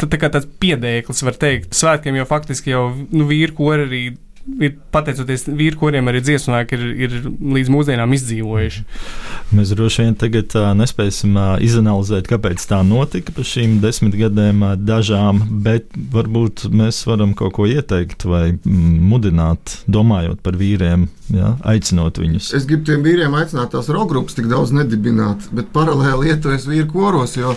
tad 0.00 0.12
tā 0.12 0.20
kā 0.20 0.30
tāds 0.32 0.48
piedēklis, 0.62 1.24
var 1.26 1.38
teikt, 1.40 1.74
svētkiem 1.76 2.18
jau 2.18 2.26
faktiski 2.28 2.74
jau 2.74 2.84
nu, 3.14 3.26
vīri 3.30 3.54
kori 3.56 3.86
arī 3.88 4.02
ir 4.60 4.74
pateicoties 4.92 5.46
vīru 5.48 5.78
kuriem 5.80 6.08
arī 6.10 6.20
dziesmnieki 6.24 6.76
ir, 6.76 6.84
ir 7.06 7.14
līdz 7.56 7.70
mūsdienām 7.72 8.12
izdzīvojuši. 8.16 8.84
Mēs 9.56 9.72
droši 9.72 10.04
vien 10.04 10.16
tagad 10.20 10.54
uh, 10.58 10.70
nespēsim 10.76 11.36
uh, 11.38 11.54
izanalizēt, 11.64 12.28
kāpēc 12.30 12.64
tā 12.68 12.80
notika 12.86 13.34
pa 13.34 13.44
šīm 13.46 13.78
desmit 13.82 14.16
gadiem 14.20 14.62
uh, 14.64 14.74
dažām, 14.76 15.40
bet 15.64 15.88
varbūt 16.12 16.66
mēs 16.74 17.02
varam 17.08 17.34
kaut 17.38 17.56
ko 17.56 17.68
ieteikt 17.70 18.26
vai 18.28 18.44
mm, 18.54 18.94
mudināt, 19.08 19.78
domājot 19.88 20.42
par 20.44 20.58
vīriem, 20.60 21.08
ja, 21.34 21.54
aicinot 21.64 22.20
viņus. 22.20 22.52
Es 22.58 22.68
gribu 22.68 22.88
tiem 22.90 23.04
vīriem 23.06 23.34
aicināt 23.38 23.72
tās 23.74 23.90
rokgrupas 23.92 24.36
tik 24.36 24.50
daudz 24.52 24.74
nedibināt, 24.76 25.48
bet 25.56 25.72
paralēli 25.74 26.34
ietojas 26.34 26.68
vīru 26.68 26.90
koros, 26.92 27.38
jo, 27.40 27.56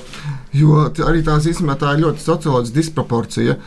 jo 0.55 0.85
arī 0.87 1.23
tās 1.25 1.49
īstenībā 1.49 1.77
tā 1.81 1.95
ir 1.95 2.05
ļoti 2.05 2.23
socioloģiska 2.23 2.79
disproporcija 2.79 3.57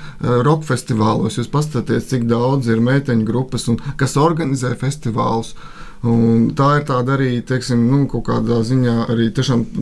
roka 0.47 0.71
festivālos. 0.71 1.37
Jūs 1.39 1.51
paskatieties, 1.53 2.09
cik 2.13 2.27
daudz 2.31 2.71
ir 2.71 2.83
meiteņu 2.85 3.10
grupas 3.27 3.69
un 3.69 3.79
kas 4.01 4.17
organizē 4.21 4.75
festivālus. 4.81 5.55
Un 6.01 6.47
tā 6.57 6.79
ir 6.79 6.85
tāda 6.89 7.13
arī, 7.13 7.43
teiksim, 7.45 7.83
nu, 7.91 8.07
kaut 8.09 8.25
kādā 8.31 8.63
ziņā 8.65 8.95
arī 9.13 9.27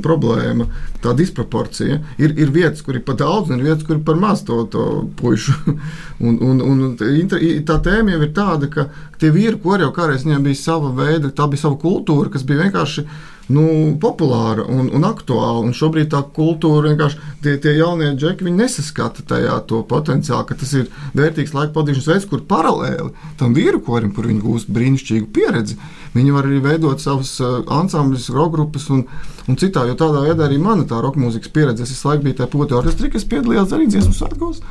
problēma, 0.02 0.66
tā 0.98 1.12
disproporcija. 1.14 2.00
Ir, 2.18 2.34
ir 2.34 2.50
vietas, 2.50 2.82
kur 2.82 2.98
ir 2.98 3.04
par 3.06 3.14
daudz, 3.20 3.52
un 3.52 3.60
ir 3.60 3.68
vietas, 3.68 3.86
kur 3.86 4.00
ir 4.00 4.02
par 4.02 4.18
maz 4.18 4.42
to, 4.42 4.64
to 4.66 5.06
pušu. 5.20 5.54
un, 6.26 6.40
un, 6.42 6.60
un 6.60 6.96
tā 6.98 7.78
tēma 7.86 8.16
jau 8.16 8.22
ir 8.26 8.34
tāda, 8.34 8.66
ka 8.66 8.88
tie 9.22 9.30
vīri, 9.30 9.60
kur 9.62 9.78
jau 9.78 9.92
kādreiz 9.94 10.26
bija 10.26 10.58
sava 10.58 10.90
veida, 10.90 11.30
tā 11.30 11.46
bija 11.46 11.68
sava 11.68 11.78
kultūra, 11.78 12.34
kas 12.34 12.42
bija 12.42 12.66
vienkārši 12.66 13.06
nu, 13.53 13.64
populāra 14.01 14.64
un, 14.68 14.90
un 14.94 15.07
aktuāla. 15.09 15.62
Un 15.64 15.74
šobrīd 15.76 16.11
tā 16.12 16.20
kultūra 16.36 16.92
vienkārši 16.92 17.20
tie, 17.44 17.57
tie 17.62 17.74
jaunie 17.78 18.11
džeki 18.16 18.53
nesaskata 18.53 19.24
tajā 19.28 19.57
to 19.70 19.82
potenciālu, 19.88 20.44
ka 20.49 20.57
tas 20.59 20.74
ir 20.76 20.88
vērtīgs 21.16 21.55
laika 21.57 21.74
pavadīšanas 21.76 22.11
veids, 22.12 22.28
kur 22.28 22.44
paralēli 22.49 23.11
tam 23.40 23.57
vīru 23.57 23.80
korim, 23.84 24.12
kur 24.16 24.28
viņi 24.28 24.44
gūst 24.44 24.72
brīnišķīgu 24.74 25.30
pieredzi, 25.34 25.78
viņi 26.16 26.36
var 26.36 26.49
arī 26.49 26.61
veidot 26.64 27.03
savus 27.03 27.34
uh, 27.44 27.61
ansambļus, 27.78 28.30
rokgrupas 28.36 28.88
un, 28.94 29.05
un 29.49 29.61
citā. 29.61 29.86
Jo 29.88 29.96
tādā 29.99 30.24
veidā 30.26 30.49
arī 30.49 30.61
mana 30.62 30.86
tā 30.88 31.01
roka 31.05 31.20
mūzikas 31.20 31.53
pieredze, 31.55 31.84
es 31.84 31.94
visu 31.94 32.11
laiku 32.11 32.28
biju 32.28 32.40
tajā 32.40 32.53
poti 32.53 32.78
orķestrī, 32.78 33.12
kas 33.14 33.28
piedalījās 33.28 33.76
arī 33.76 33.88
dziesmu 33.88 34.16
svētkos. 34.16 34.64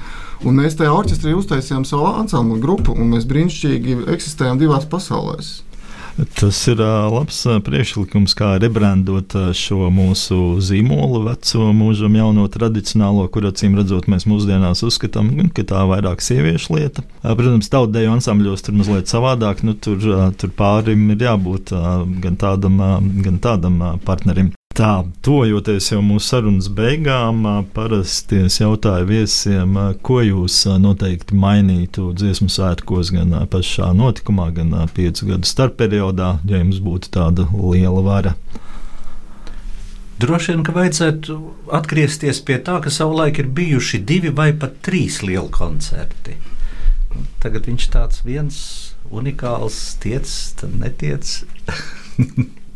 Un 0.46 0.60
mēs 0.62 0.78
tajā 0.78 0.94
orķestrī 0.94 1.34
uztaisījām 1.34 1.86
savu 1.88 2.12
ansambļu 2.12 2.60
grupu, 2.62 2.94
un 2.94 3.16
mēs 3.16 3.26
brīnišķīgi 3.30 4.04
eksistējām 4.14 4.62
divās 4.62 4.86
pasaulēs. 4.90 5.56
Tas 6.18 6.60
ir 6.66 6.80
labs 6.82 7.44
priekšlikums, 7.66 8.34
kā 8.38 8.56
rebrandot 8.62 9.36
šo 9.58 9.92
mūsu 9.94 10.58
zīmolu, 10.66 11.22
veco 11.28 11.70
mūžam, 11.78 12.18
jauno 12.18 12.48
tradicionālo, 12.50 13.28
kur 13.30 13.46
acīm 13.52 13.78
redzot, 13.78 14.10
mēs 14.10 14.26
mūsdienās 14.30 14.82
uzskatām, 14.88 15.30
ka 15.54 15.68
tā 15.68 15.86
ir 15.86 15.92
vairāk 15.94 16.26
sieviešu 16.26 16.78
lieta. 16.80 17.06
Protams, 17.22 17.70
tautdeju 17.70 18.16
ansambļos 18.18 18.66
tur 18.66 18.80
mazliet 18.80 19.14
savādāk, 19.14 19.62
nu, 19.68 19.78
tur, 19.78 20.02
tur 20.42 20.56
pārim 20.58 21.12
ir 21.14 21.28
jābūt 21.30 21.76
gan 22.26 22.42
tādam, 22.42 22.82
gan 23.22 23.38
tādam 23.44 23.84
partnerim. 24.08 24.57
Tā, 24.78 25.02
tojoties 25.26 25.88
jau 25.90 26.04
mūsu 26.06 26.28
sarunas 26.28 26.68
beigām, 26.70 27.40
parasti 27.74 28.44
es 28.46 28.60
jautāju 28.60 29.08
viesiem, 29.10 29.72
ko 30.06 30.20
jūs 30.22 30.60
noteikti 30.84 31.34
mainītu 31.34 32.12
dziesmu 32.14 32.46
svētkos, 32.54 33.10
gan 33.16 33.34
pašā 33.50 33.88
notikumā, 33.98 34.52
gan 34.54 34.76
piecu 34.94 35.32
gadu 35.32 35.50
starpperiodā, 35.50 36.28
ja 36.46 36.62
jums 36.62 36.78
būtu 36.86 37.10
tāda 37.16 37.48
liela 37.56 38.04
vara. 38.06 38.36
Droši 40.22 40.54
vien, 40.54 40.62
ka 40.68 40.78
vajadzētu 40.78 41.40
atgriezties 41.80 42.44
pie 42.46 42.60
tā, 42.62 42.78
ka 42.86 42.94
savulaik 42.94 43.42
ir 43.42 43.50
bijuši 43.58 44.04
divi 44.06 44.30
vai 44.30 44.52
pat 44.54 44.78
trīs 44.86 45.24
lieli 45.26 45.50
koncerti. 45.58 46.38
Tagad 47.42 47.66
viņš 47.66 47.90
tāds 47.98 48.22
viens 48.30 48.62
unikāls, 49.10 49.82
tiec, 50.06 50.30
tad 50.62 50.78
netiec. 50.86 51.34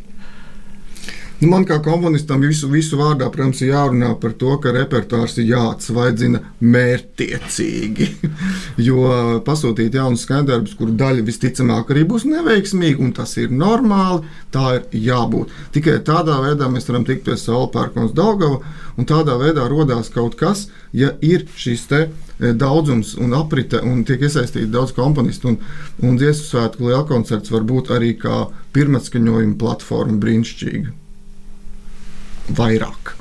Nu, 1.41 1.47
man 1.49 1.63
kā 1.65 1.79
komponistam 1.81 2.43
visu, 2.45 2.67
visu 2.69 2.99
vārdā, 2.99 3.25
protams, 3.33 3.63
ir 3.63 3.71
jārunā 3.71 4.11
par 4.21 4.35
to, 4.37 4.51
ka 4.61 4.69
repertuārs 4.75 5.39
ir 5.41 5.47
jāatsvaidzina 5.49 6.37
mērķtiecīgi. 6.61 8.09
jo 8.87 9.07
pasūtīt 9.47 9.97
jaunus 9.97 10.27
skaņdarbus, 10.27 10.75
kuru 10.77 10.93
daļa 10.99 11.25
visticamāk 11.25 11.89
arī 11.95 12.03
būs 12.11 12.27
neveiksmīga, 12.29 13.01
un 13.01 13.15
tas 13.17 13.33
ir 13.41 13.49
normāli, 13.57 14.29
tā 14.53 14.67
ir 14.77 14.85
jābūt. 15.07 15.57
Tikai 15.73 15.97
tādā 16.05 16.37
veidā 16.45 16.69
mēs 16.69 16.85
varam 16.91 17.09
tikt 17.09 17.25
pie 17.25 17.39
Saula 17.41 17.71
Pērkons 17.73 18.13
Daugava, 18.13 18.61
un 19.01 19.09
tādā 19.09 19.39
veidā 19.41 19.65
rodās 19.65 20.13
kaut 20.13 20.37
kas, 20.37 20.67
ja 20.93 21.15
ir 21.25 21.49
šīs 21.57 21.89
te 21.89 22.03
e, 22.05 22.53
daudzums 22.53 23.15
un 23.17 23.33
aprite, 23.41 23.81
un 23.81 24.05
tiek 24.05 24.29
iesaistīti 24.29 24.69
daudz 24.69 24.93
komponistu. 24.93 25.55
Un, 25.55 25.61
un 26.05 26.21
dziesmu 26.21 26.51
svētku 26.53 26.93
lielkoncerts 26.93 27.49
var 27.49 27.65
būt 27.65 27.95
arī 27.97 28.13
kā 28.21 28.43
pirmatskaņojuma 28.77 29.57
platforma 29.57 30.21
brīnišķīga 30.21 31.00
vairāk. 32.49 33.13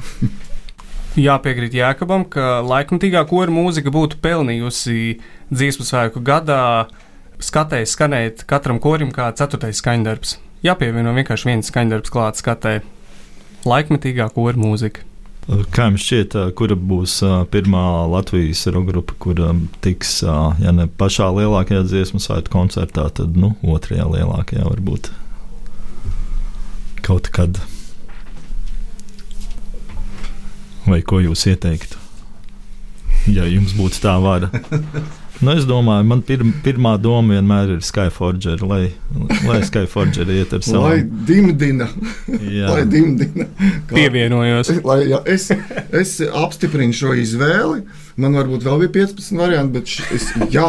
Jāpiekrīt 1.18 1.74
Jēkabam, 1.74 2.24
ka 2.30 2.60
laikmatīgā 2.62 3.24
kora 3.28 3.50
mūzika 3.50 3.90
būtu 3.92 4.20
pelnījusi 4.22 5.18
dziesmu 5.50 5.86
svētku 5.88 6.22
gadā 6.24 6.86
skatēji 7.42 7.88
skanēt 7.90 8.44
katram 8.48 8.78
korim 8.82 9.10
kā 9.14 9.30
ceturtais 9.34 9.80
skaņdarbs. 9.82 10.38
Jāpievieno 10.64 11.12
vienkārši 11.16 11.48
viens 11.48 11.70
skaņdarbs 11.72 12.12
klāt 12.12 12.40
skatē. 12.40 12.80
Laikmatīgā 13.66 14.28
kora 14.36 14.60
mūzika. 14.60 15.06
Kā 15.74 15.88
jums 15.88 16.04
šķiet, 16.04 16.36
kura 16.54 16.76
būs 16.78 17.16
pirmā 17.50 17.82
Latvijas 18.12 18.66
grupa, 18.86 19.16
kura 19.18 19.50
tiks, 19.82 20.20
ja 20.22 20.74
ne 20.76 20.86
pašā 20.86 21.26
lielākajā 21.34 21.82
dziesmu 21.88 22.20
svētku 22.22 22.54
koncertā, 22.54 23.08
tad 23.10 23.34
nu, 23.40 23.56
otrajā 23.66 24.06
lielākajā 24.12 24.68
varbūt 24.68 25.10
kaut 27.02 27.32
kad? 27.34 27.58
Vai 30.90 31.00
ko 31.06 31.20
jūs 31.22 31.46
ieteiktu? 31.50 31.98
Ja 33.30 33.44
jums 33.46 33.74
būtu 33.78 34.00
tā 34.02 34.16
vara. 34.22 34.50
Nu, 35.40 35.54
es 35.56 35.64
domāju, 35.64 36.04
man 36.04 36.20
pir, 36.20 36.42
pirmā 36.60 36.98
doma 37.00 37.38
vienmēr 37.38 37.70
ir 37.78 37.84
Skyforger, 37.84 38.60
lai, 38.60 38.90
lai 39.48 39.62
Skyforger 39.64 40.28
iet 40.34 40.52
ar 40.52 40.60
savu. 40.66 40.82
Lai 40.84 40.98
dimdina. 41.00 41.86
lai 42.28 42.82
dimdina. 42.84 43.46
Kā, 43.88 43.94
Pievienojos. 43.94 44.74
Lai, 44.84 44.98
jā, 45.08 45.22
es, 45.24 45.48
es 45.96 46.12
apstiprinu 46.28 46.92
šo 46.92 47.16
izvēli. 47.16 47.86
Man 48.20 48.36
varbūt 48.36 48.68
vēl 48.68 48.84
bija 48.84 48.92
15 48.98 49.40
varianti, 49.40 49.80
bet 49.80 50.12
es, 50.18 50.28
jā, 50.52 50.68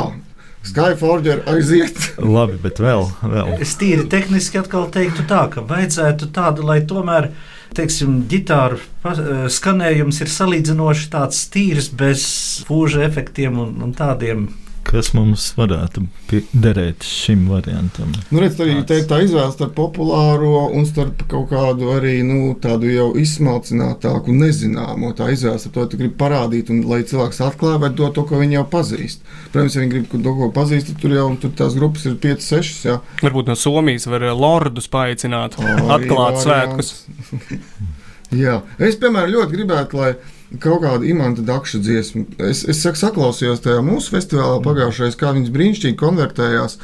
Skyforger 0.72 1.44
aiziet. 1.52 2.00
Labi, 2.38 2.56
bet 2.64 2.80
vēl, 2.80 3.10
vēl. 3.28 3.56
Es 3.60 3.76
tīri 3.76 4.08
tehniski 4.08 4.62
atkal 4.62 4.88
teiktu 4.94 5.28
tā, 5.28 5.50
ka 5.52 5.68
vajadzētu 5.68 6.32
tādu, 6.32 6.64
lai 6.72 6.80
tomēr 6.88 7.34
teiksim, 7.78 8.22
ģitāru 8.32 8.80
eh, 8.80 9.46
skanējums 9.52 10.22
ir 10.24 10.32
salīdzinoši 10.32 11.10
tāds 11.14 11.46
tīrs, 11.54 11.92
bez 11.96 12.24
fūža 12.68 13.06
efektiem 13.08 13.60
un, 13.62 13.78
un 13.86 13.96
tādiem 13.98 14.50
kas 14.88 15.12
mums 15.16 15.48
varētu 15.58 16.04
derēt 16.52 17.06
šim 17.08 17.46
variantam. 17.52 18.12
Nu, 18.32 18.42
redz, 18.44 18.60
arī 18.64 18.80
te, 18.88 18.98
tā 19.08 19.22
izvēle 19.26 19.52
starp 19.54 19.74
populāro 19.78 20.68
un 20.76 20.88
starp 20.90 21.24
kaut 21.32 21.50
kādu 21.52 21.92
arī 21.96 22.18
nu, 22.28 22.54
tādu 22.62 22.90
jau 22.92 23.10
izsmalcinātāku, 23.20 24.36
nezināmo. 24.36 25.14
Tā 25.18 25.32
izvēle 25.34 25.62
starp 25.62 25.78
to, 25.78 25.86
ka 25.94 26.02
grib 26.02 26.18
parādīt, 26.20 26.72
un 26.74 26.84
lai 26.90 27.02
cilvēks 27.08 27.42
atklāj 27.48 27.80
vai 27.84 27.92
dot 27.96 28.18
to, 28.18 28.26
ko 28.28 28.42
viņi 28.42 28.60
jau 28.60 28.66
pazīst. 28.76 29.24
Protams, 29.54 29.78
ja 29.78 29.86
viņi 29.86 29.96
grib 29.96 30.12
to, 30.12 30.36
ko 30.42 30.52
pazīst, 30.56 30.92
tad 30.92 31.02
tur 31.04 31.16
jau 31.16 31.30
tur 31.42 31.56
tās 31.64 31.78
grupas 31.78 32.10
ir 32.10 32.20
5, 32.26 32.46
6. 32.50 32.84
Jā. 32.90 33.00
Varbūt 33.24 33.52
no 33.52 33.58
Somijas 33.60 34.10
var 34.12 34.28
eh, 34.28 34.36
lordus 34.36 34.92
paaicināt, 34.92 35.58
atklāt 35.62 36.44
svētkus. 36.44 36.94
Jā, 38.44 38.62
es, 38.80 38.96
piemēram, 38.96 39.34
ļoti 39.34 39.58
gribētu, 39.58 39.98
lai 40.00 40.14
kaut 40.60 40.84
kāda 40.84 41.08
imanta 41.08 41.44
dakša 41.46 41.80
dziesma. 41.84 42.26
Es, 42.50 42.66
es 42.68 42.82
saku, 42.84 43.00
saklausījos 43.00 43.64
tajā 43.64 43.80
mūsu 43.86 44.12
festivālā 44.16 44.58
mm. 44.58 44.66
pagājušajā, 44.68 45.16
kā 45.20 45.32
viņas 45.38 45.56
brīnišķīgi 45.56 46.00
konvertējās. 46.02 46.78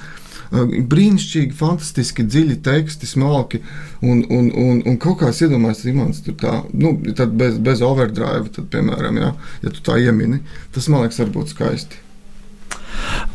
Brīnišķīgi, 0.48 1.52
fantastiski 1.60 2.24
dziļi 2.24 2.62
teksti, 2.64 3.10
smalki. 3.10 3.60
Un, 4.00 4.24
un, 4.32 4.48
un, 4.56 4.82
un 4.88 5.00
kaut 5.04 5.20
kā 5.20 5.34
es 5.34 5.44
iedomājos, 5.44 5.84
ka 5.84 5.92
imants 5.92 6.24
tur 6.24 6.38
tā, 6.40 6.54
nu, 6.72 6.94
bez, 7.04 7.60
bez 7.60 7.84
overdrive, 7.84 8.48
tad, 8.56 8.72
piemēram, 8.72 9.20
jā, 9.20 9.34
ja 9.66 9.76
tu 9.76 9.84
tā 9.84 10.00
iemini, 10.00 10.40
tas 10.76 10.88
man 10.88 11.04
liekas, 11.04 11.20
var 11.26 11.34
būt 11.36 11.52
skaisti. 11.52 12.07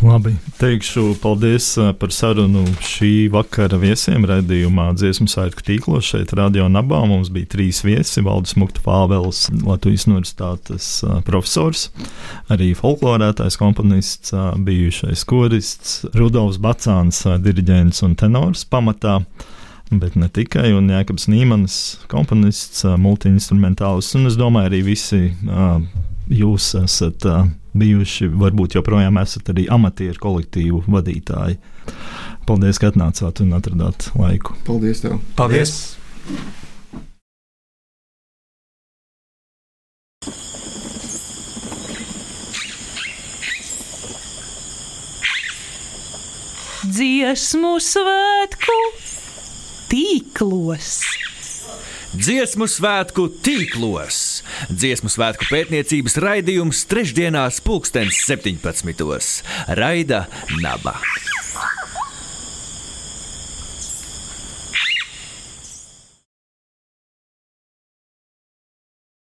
Labi, 0.03 0.33
teikšu 0.59 1.15
paldies 1.23 1.77
par 1.99 2.11
sarunu 2.11 2.65
šī 2.83 3.29
vakara 3.31 3.79
viesiem 3.79 4.25
raidījumā 4.27 4.89
Dziesmu 4.99 5.29
svētku 5.31 5.63
tīklos. 5.67 6.09
Šeit 6.11 6.35
Radio 6.39 6.67
Nabā 6.67 7.05
mums 7.07 7.31
bija 7.31 7.53
trīs 7.55 7.85
viesi- 7.87 8.23
Valdis 8.27 8.57
Mukta 8.59 8.83
Pāvels, 8.83 9.45
Latvijas 9.63 10.09
universitātes 10.11 10.89
profesors, 11.25 11.89
arī 12.51 12.73
folklorētājs 12.75 13.59
komponists, 13.61 14.35
bijušais 14.67 15.25
korists, 15.25 16.05
Rudolfs 16.19 16.59
Bacāns, 16.59 17.23
diriģents 17.23 18.03
un 18.03 18.17
tenors 18.19 18.65
pamatā. 18.65 19.21
Bet 19.93 20.17
ne 20.17 20.29
tikai, 20.29 20.73
un 20.73 20.89
Jēkabs 20.89 21.29
Nīmans, 21.29 21.75
komponists, 22.09 22.83
multiinstrumentāls, 22.83 24.15
un 24.17 24.27
es 24.27 24.39
domāju, 24.41 24.71
arī 24.71 24.83
visi 24.83 25.27
uh, 25.47 25.81
jūs 26.33 26.73
esat 26.81 27.27
bijuši, 27.77 28.29
varbūt 28.41 28.77
joprojām 28.79 29.21
esat 29.23 29.53
arī 29.53 29.67
amatieru 29.73 30.21
kolektīvu 30.23 30.85
vadītāji. 30.93 31.59
Paldies, 32.49 32.81
ka 32.83 32.91
atnācāt 32.91 33.43
un 33.45 33.55
atradāt 33.57 34.11
laiku. 34.19 34.57
Paldies! 34.67 35.05
Tev. 35.05 35.21
Paldies! 35.39 35.77
Dziesmu 46.83 47.77
svētku 47.79 48.75
tīklos. 49.89 50.99
Dziesmu 52.13 52.67
svētku 52.69 53.25
tīklos. 53.41 54.43
Dziesmu 54.69 55.09
svētku 55.09 55.49
pētniecības 55.49 56.19
raidījums 56.21 56.85
trešdienās, 56.91 57.63
pulkstens 57.65 58.21
17. 58.29 59.41
Raida 59.81 60.27
Naba. 60.61 60.99